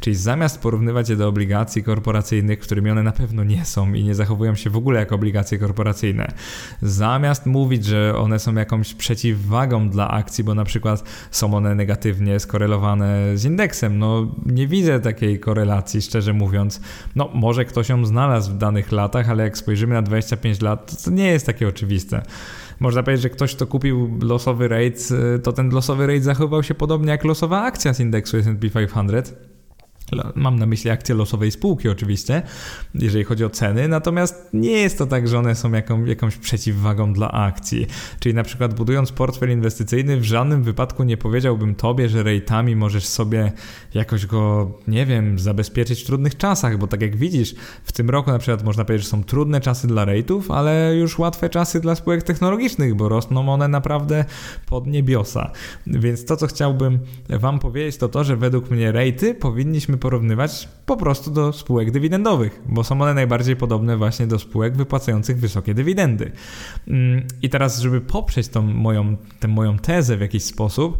[0.00, 4.14] czyli zamiast porównywać je do obligacji korporacyjnych, którymi one na pewno nie są i nie
[4.14, 6.32] zachowują się w ogóle jak obligacje korporacyjne,
[6.82, 12.40] zamiast mówić, że one są jakąś przeciwwagą dla akcji, bo na przykład są one negatywnie
[12.40, 16.80] skorelowane z indeksem, no nie widzę takiej korelacji, szczerze mówiąc.
[17.16, 21.10] No może ktoś ją znalazł w danych latach, ale jak spojrzymy na 25 lat, to
[21.10, 22.22] nie jest takie oczywiste
[22.84, 27.10] można powiedzieć, że ktoś, kto kupił losowy rate, to ten losowy rate zachował się podobnie
[27.10, 29.53] jak losowa akcja z indeksu S&P 500
[30.34, 32.42] Mam na myśli akcje losowej spółki oczywiście,
[32.94, 37.12] jeżeli chodzi o ceny, natomiast nie jest to tak, że one są jaką, jakąś przeciwwagą
[37.12, 37.86] dla akcji.
[38.20, 43.06] Czyli na przykład budując portfel inwestycyjny, w żadnym wypadku nie powiedziałbym tobie, że rejtami możesz
[43.06, 43.52] sobie
[43.94, 47.54] jakoś go, nie wiem, zabezpieczyć w trudnych czasach, bo tak jak widzisz,
[47.84, 51.18] w tym roku na przykład można powiedzieć, że są trudne czasy dla rejtów, ale już
[51.18, 54.24] łatwe czasy dla spółek technologicznych, bo rosną one naprawdę
[54.66, 55.50] pod niebiosa.
[55.86, 56.98] Więc to, co chciałbym
[57.28, 62.62] wam powiedzieć, to to, że według mnie rejty powinniśmy porównywać po prostu do spółek dywidendowych,
[62.66, 66.32] bo są one najbardziej podobne właśnie do spółek wypłacających wysokie dywidendy.
[66.88, 70.98] Mm, I teraz, żeby poprzeć tą moją, tę moją tezę w jakiś sposób,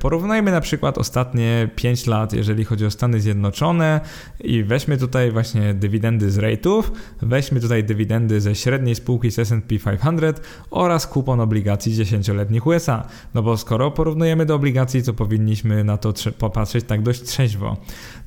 [0.00, 4.00] porównajmy na przykład ostatnie 5 lat, jeżeli chodzi o Stany Zjednoczone
[4.40, 6.82] i weźmy tutaj właśnie dywidendy z rate'ów,
[7.22, 13.06] weźmy tutaj dywidendy ze średniej spółki z S&P 500 oraz kupon obligacji 10-letnich USA.
[13.34, 17.76] No bo skoro porównujemy do obligacji, to powinniśmy na to popatrzeć tak dość trzeźwo.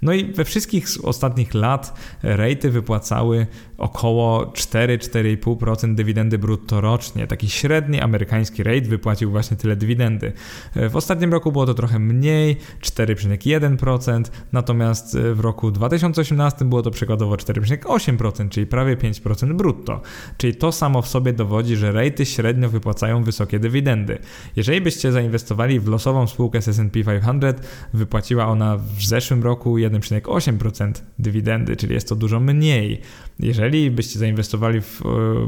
[0.02, 1.94] No i we wszystkich z ostatnich lat
[2.24, 3.48] rejty wypłacały
[3.78, 7.28] około 4-4,5% dywidendy brutto rocznie.
[7.28, 10.34] Taki średni amerykański rate wypłacił właśnie tyle dywidendy.
[10.90, 17.36] W ostatnim roku było to trochę mniej, 4,1%, natomiast w roku 2018 było to przykładowo
[17.36, 20.02] 4,8%, czyli prawie 5% brutto.
[20.38, 24.18] Czyli to samo w sobie dowodzi, że rejty średnio wypłacają wysokie dywidendy.
[24.56, 30.92] Jeżeli byście zainwestowali w losową spółkę z S&P 500, wypłaciła ona w zeszłym roku 1,8%
[31.20, 33.02] dywidendy, czyli jest to dużo mniej.
[33.40, 35.02] Jeżeli byście zainwestowali w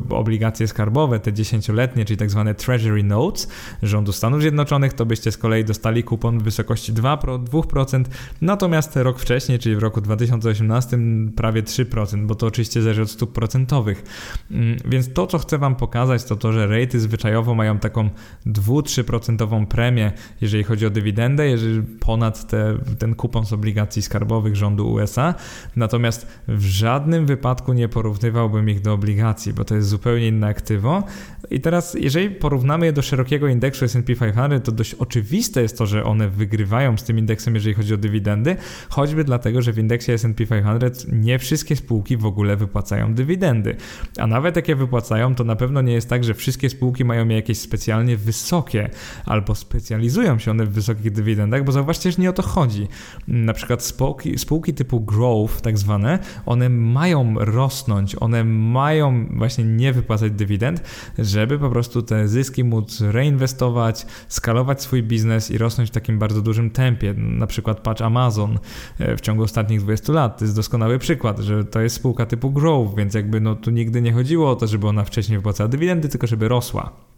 [0.10, 3.48] e, obligacje skarbowe, te dziesięcioletnie, czyli tak zwane Treasury Notes
[3.84, 8.04] rządu Stanów Zjednoczonych, to byście z kolei dostali kupon w wysokości 2%, 2%,
[8.42, 10.98] natomiast rok wcześniej, czyli w roku 2018
[11.36, 14.04] prawie 3%, bo to oczywiście zależy od stóp procentowych.
[14.52, 18.10] Mm, więc to, co chcę Wam pokazać, to to, że rejty zwyczajowo mają taką
[18.46, 20.12] 2-3% premię,
[20.42, 25.34] jeżeli chodzi o dywidendę, jeżeli ponad te, ten kupon z obligacji skarbowych rządu USA.
[25.76, 31.04] Natomiast w żadnym wypadku nie porównywałbym ich do obligacji, bo to jest zupełnie inne aktywo.
[31.52, 35.86] I teraz, jeżeli porównamy je do szerokiego indeksu S&P 500, to dość oczywiste jest to,
[35.86, 38.56] że one wygrywają z tym indeksem, jeżeli chodzi o dywidendy,
[38.90, 43.76] choćby dlatego, że w indeksie S&P 500 nie wszystkie spółki w ogóle wypłacają dywidendy.
[44.18, 47.28] A nawet jak je wypłacają, to na pewno nie jest tak, że wszystkie spółki mają
[47.28, 48.90] je jakieś specjalnie wysokie
[49.26, 52.88] albo specjalizują się one w wysokich dywidendach, bo zauważcie, że nie o to chodzi.
[53.28, 57.71] Na przykład spółki, spółki typu growth, tak zwane, one mają rosnąć,
[58.20, 60.84] one mają właśnie nie wypłacać dywidend,
[61.20, 66.42] żeby po prostu te zyski móc reinwestować, skalować swój biznes i rosnąć w takim bardzo
[66.42, 67.14] dużym tempie.
[67.18, 68.60] Na przykład patrz Amazon
[69.00, 70.38] e, w ciągu ostatnich 20 lat.
[70.38, 74.02] To jest doskonały przykład, że to jest spółka typu growth, więc jakby no tu nigdy
[74.02, 77.11] nie chodziło o to, żeby ona wcześniej wypłacała dywidendy, tylko żeby rosła.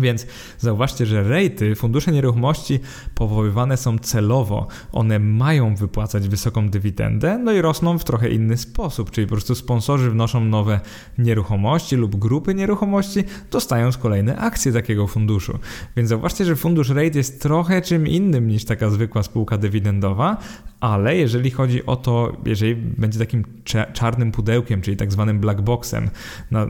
[0.00, 0.26] Więc
[0.58, 2.80] zauważcie, że rejty, fundusze nieruchomości
[3.14, 4.66] powoływane są celowo.
[4.92, 9.54] One mają wypłacać wysoką dywidendę, no i rosną w trochę inny sposób, czyli po prostu
[9.54, 10.80] sponsorzy wnoszą nowe
[11.18, 15.58] nieruchomości lub grupy nieruchomości, dostając kolejne akcje takiego funduszu.
[15.96, 20.36] Więc zauważcie, że fundusz rejt jest trochę czym innym niż taka zwykła spółka dywidendowa,
[20.80, 23.44] ale jeżeli chodzi o to, jeżeli będzie takim
[23.92, 26.10] czarnym pudełkiem, czyli tak zwanym black boxem,
[26.50, 26.66] no,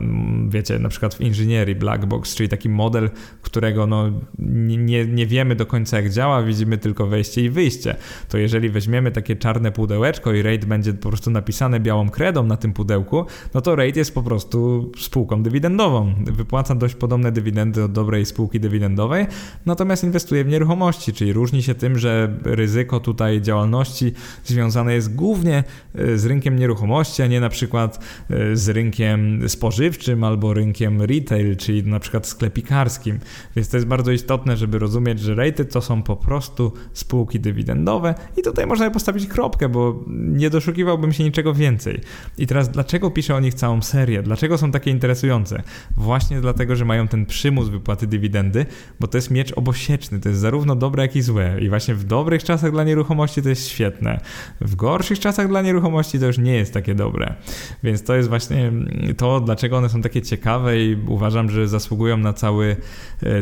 [0.47, 3.09] wiecie, na przykład w inżynierii black box, czyli taki model,
[3.41, 7.95] którego no, nie, nie wiemy do końca jak działa, widzimy tylko wejście i wyjście,
[8.29, 12.57] to jeżeli weźmiemy takie czarne pudełeczko i rate będzie po prostu napisane białą kredą na
[12.57, 16.13] tym pudełku, no to rate jest po prostu spółką dywidendową.
[16.25, 19.25] Wypłaca dość podobne dywidendy od dobrej spółki dywidendowej,
[19.65, 24.13] natomiast inwestuje w nieruchomości, czyli różni się tym, że ryzyko tutaj działalności
[24.43, 25.63] związane jest głównie
[25.95, 27.99] e, z rynkiem nieruchomości, a nie na przykład
[28.29, 33.04] e, z rynkiem spożywczym albo rynkiem retail, czyli na przykład sklepikarskim.
[33.55, 38.15] Więc to jest bardzo istotne, żeby rozumieć, że rated to są po prostu spółki dywidendowe
[38.37, 42.01] i tutaj można postawić kropkę, bo nie doszukiwałbym się niczego więcej.
[42.37, 44.23] I teraz dlaczego piszę o nich całą serię?
[44.23, 45.63] Dlaczego są takie interesujące?
[45.97, 48.65] Właśnie dlatego, że mają ten przymus wypłaty dywidendy,
[48.99, 51.57] bo to jest miecz obosieczny, to jest zarówno dobre, jak i złe.
[51.61, 54.19] I właśnie w dobrych czasach dla nieruchomości to jest świetne.
[54.61, 57.35] W gorszych czasach dla nieruchomości to już nie jest takie dobre.
[57.83, 58.71] Więc to jest właśnie
[59.17, 62.75] to, dlaczego one są takie ciekawe i uważam, że zasługują na cały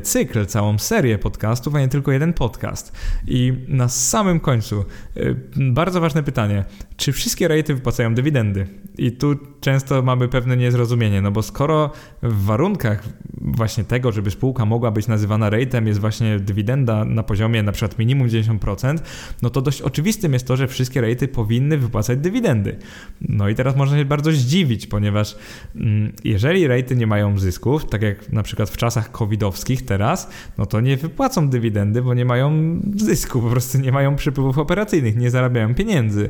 [0.03, 2.91] cykl, całą serię podcastów, a nie tylko jeden podcast.
[3.27, 4.85] I na samym końcu
[5.17, 6.65] e, bardzo ważne pytanie.
[6.97, 8.67] Czy wszystkie rejty wypłacają dywidendy?
[8.97, 11.91] I tu często mamy pewne niezrozumienie, no bo skoro
[12.23, 13.03] w warunkach
[13.41, 17.99] właśnie tego, żeby spółka mogła być nazywana ratem jest właśnie dywidenda na poziomie na przykład
[17.99, 18.97] minimum 90%,
[19.41, 22.77] no to dość oczywistym jest to, że wszystkie rejty powinny wypłacać dywidendy.
[23.21, 25.35] No i teraz można się bardzo zdziwić, ponieważ
[25.75, 29.11] mm, jeżeli rejty nie mają zysków, tak jak na przykład w czasach
[29.43, 34.15] covidowskich teraz, no to nie wypłacą dywidendy, bo nie mają zysku, po prostu nie mają
[34.15, 36.29] przypływów operacyjnych, nie zarabiają pieniędzy.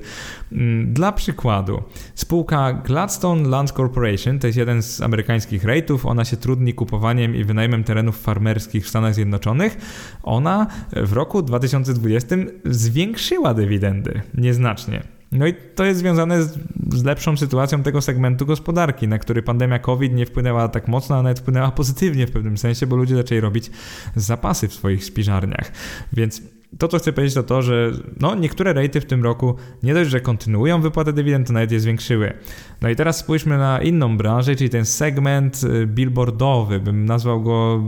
[0.51, 1.84] Mm, dla przykładu,
[2.16, 7.43] spółka Gladstone Land Corporation to jest jeden z amerykańskich rejtów, ona się trudni kupowaniem i
[7.43, 9.78] wynajmem terenów farmerskich w Stanach Zjednoczonych.
[10.24, 12.36] Ona w roku 2020
[12.66, 15.12] zwiększyła dywidendy nieznacznie.
[15.34, 16.60] No i to jest związane z,
[16.94, 21.24] z, lepszą sytuacją tego segmentu gospodarki, na który pandemia COVID nie wpłynęła tak mocno, a
[21.24, 23.72] nawet wpłynęła pozytywnie w pewnym sensie, bo ludzie zaczęli robić
[24.16, 25.72] zapasy w swoich spiżarniach.
[26.14, 26.42] Więc
[26.78, 30.09] to, co chcę powiedzieć, to to, że no, niektóre rejty w tym roku nie dość,
[30.09, 32.34] że kontynuują wypłatę dywidend, to nawet je zwiększyły.
[32.82, 37.84] No i teraz spójrzmy na inną branżę, czyli ten segment y, billboardowy, bym nazwał go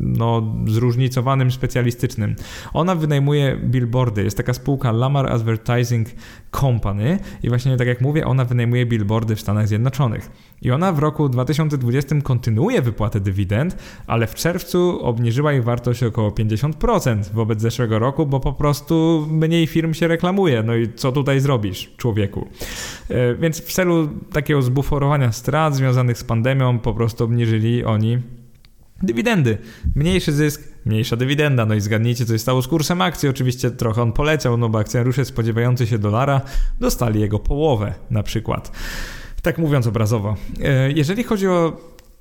[0.00, 2.36] no, zróżnicowanym, specjalistycznym.
[2.72, 4.24] Ona wynajmuje billboardy.
[4.24, 6.08] Jest taka spółka Lamar Advertising
[6.60, 10.30] Company i właśnie tak jak mówię, ona wynajmuje billboardy w Stanach Zjednoczonych.
[10.62, 13.76] I ona w roku 2020 kontynuuje wypłatę dywidend,
[14.06, 19.66] ale w czerwcu obniżyła ich wartość około 50% wobec zeszłego roku, bo po prostu mniej
[19.66, 20.62] firm się reklamuje.
[20.62, 22.48] No i co tutaj zrobisz, człowieku?
[23.08, 28.18] E, więc w celu takiego zbuforowania strat związanych z pandemią po prostu obniżyli oni
[29.02, 29.58] Dywidendy.
[29.96, 31.66] Mniejszy zysk, mniejsza dywidenda.
[31.66, 33.28] No i zgadnijcie, co się stało z kursem akcji.
[33.28, 36.40] Oczywiście trochę on poleciał, no bo akcjonariusze spodziewający się dolara
[36.80, 38.72] dostali jego połowę na przykład.
[39.42, 40.36] Tak mówiąc obrazowo.
[40.62, 41.76] E, jeżeli chodzi o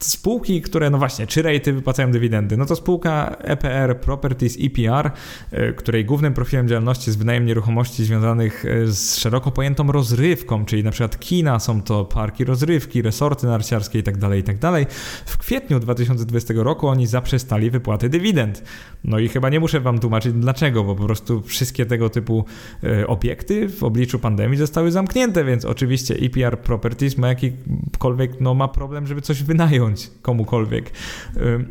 [0.06, 5.12] spółki, które, no właśnie, czy rejty wypłacają dywidendy, no to spółka EPR Properties EPR,
[5.52, 10.84] e, której głównym profilem działalności jest wynajem nieruchomości związanych e, z szeroko pojętą rozrywką, czyli
[10.84, 14.60] na przykład kina, są to parki rozrywki, resorty narciarskie itd., tak itd.
[14.60, 14.94] Tak
[15.26, 18.64] w kwietniu 2020 roku oni zaprzestali wypłaty dywidend.
[19.04, 22.46] No i chyba nie muszę wam tłumaczyć dlaczego, bo po prostu wszystkie tego typu
[22.84, 28.68] e, obiekty w obliczu pandemii zostały zamknięte, więc oczywiście EPR Properties ma jakikolwiek, no ma
[28.68, 30.92] problem, żeby coś wynająć komukolwiek.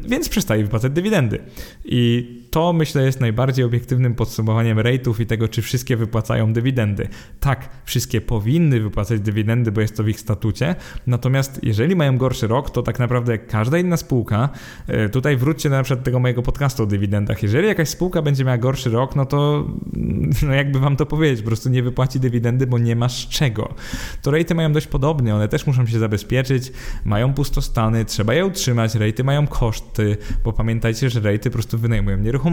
[0.08, 1.38] Więc przestaje wypłacać dywidendy.
[1.84, 7.08] I to myślę jest najbardziej obiektywnym podsumowaniem rate'ów i tego, czy wszystkie wypłacają dywidendy.
[7.40, 10.74] Tak, wszystkie powinny wypłacać dywidendy, bo jest to w ich statucie,
[11.06, 14.48] natomiast jeżeli mają gorszy rok, to tak naprawdę każda inna spółka,
[14.86, 18.58] e, tutaj wróćcie na przykład tego mojego podcastu o dywidendach, jeżeli jakaś spółka będzie miała
[18.58, 19.68] gorszy rok, no to
[20.46, 23.74] no jakby wam to powiedzieć, po prostu nie wypłaci dywidendy, bo nie masz czego.
[24.22, 26.72] To rejty mają dość podobnie, one też muszą się zabezpieczyć,
[27.04, 32.16] mają pustostany, trzeba je utrzymać, rejty mają koszty, bo pamiętajcie, że rejty po prostu wynajmują
[32.16, 32.43] nieruchomości.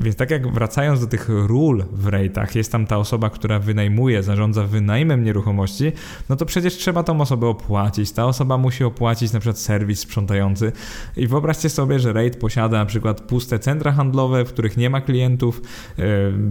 [0.00, 4.22] Więc tak jak wracając do tych ról w rejtach, jest tam ta osoba, która wynajmuje,
[4.22, 5.92] zarządza wynajmem nieruchomości,
[6.28, 8.12] no to przecież trzeba tą osobę opłacić.
[8.12, 10.72] Ta osoba musi opłacić na przykład serwis sprzątający.
[11.16, 15.00] I wyobraźcie sobie, że rejt posiada na przykład puste centra handlowe, w których nie ma
[15.00, 15.62] klientów,
[15.98, 16.02] e,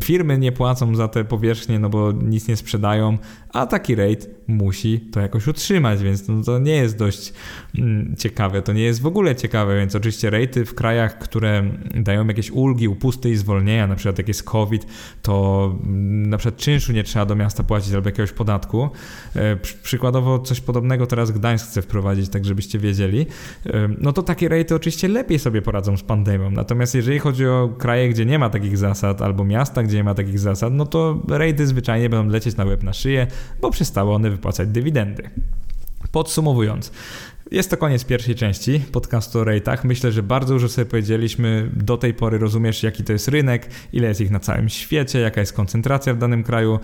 [0.04, 3.18] firmy nie płacą za te powierzchnie, no bo nic nie sprzedają,
[3.54, 7.34] a taki rate musi to jakoś utrzymać, więc no to nie jest dość
[7.78, 12.28] mm, ciekawe, to nie jest w ogóle ciekawe, więc oczywiście rejty w krajach, które dają
[12.28, 14.86] jakieś ulgi, upusty i zwolnienia, na przykład jak jest COVID,
[15.22, 18.90] to mm, na przykład czynszu nie trzeba do miasta płacić albo jakiegoś podatku.
[19.36, 23.26] E, przykładowo coś podobnego teraz Gdańsk chce wprowadzić, tak żebyście wiedzieli.
[23.66, 27.70] E, no to takie rejty oczywiście lepiej sobie poradzą z pandemią, natomiast jeżeli chodzi o
[27.78, 31.22] kraje, gdzie nie ma takich zasad, albo miasta, gdzie nie ma takich zasad, no to
[31.28, 33.28] rejty zwyczajnie będą lecieć na łeb na szyję,
[33.62, 35.30] bo przestały one wypłacać dywidendy.
[36.12, 36.92] Podsumowując,
[37.52, 39.78] jest to koniec pierwszej części podcastu o rate'ach.
[39.84, 41.72] Myślę, że bardzo dużo sobie powiedzieliśmy.
[41.74, 45.40] Do tej pory rozumiesz, jaki to jest rynek, ile jest ich na całym świecie, jaka
[45.42, 46.80] jest koncentracja w danym kraju,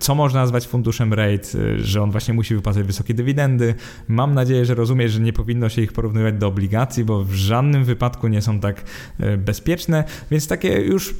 [0.00, 1.48] co można nazwać funduszem rate,
[1.78, 3.74] że on właśnie musi wypłacać wysokie dywidendy.
[4.08, 7.84] Mam nadzieję, że rozumiesz, że nie powinno się ich porównywać do obligacji, bo w żadnym
[7.84, 8.84] wypadku nie są tak
[9.20, 11.14] e, bezpieczne, więc takie już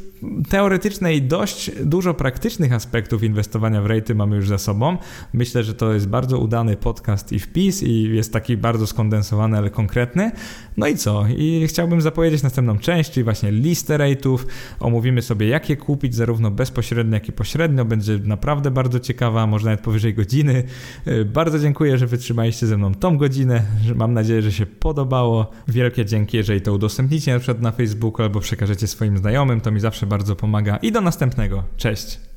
[0.49, 4.97] teoretyczne i dość dużo praktycznych aspektów inwestowania w rejty mamy już za sobą.
[5.33, 9.71] Myślę, że to jest bardzo udany podcast i wpis i jest taki bardzo skondensowany, ale
[9.71, 10.31] konkretny.
[10.77, 11.25] No i co?
[11.37, 14.47] I chciałbym zapowiedzieć następną część, czyli właśnie listę rejtów.
[14.81, 17.85] Omówimy sobie, jak je kupić, zarówno bezpośrednio, jak i pośrednio.
[17.85, 20.65] Będzie naprawdę bardzo ciekawa, może nawet powyżej godziny.
[21.07, 23.63] E, bardzo dziękuję, że wytrzymaliście ze mną tą godzinę.
[23.95, 25.51] Mam nadzieję, że się podobało.
[25.69, 29.61] Wielkie dzięki, jeżeli to udostępnicie na przykład na Facebooku albo przekażecie swoim znajomym.
[29.61, 31.65] To mi zawsze bardzo bardzo pomaga i do następnego.
[31.77, 32.25] Cześć!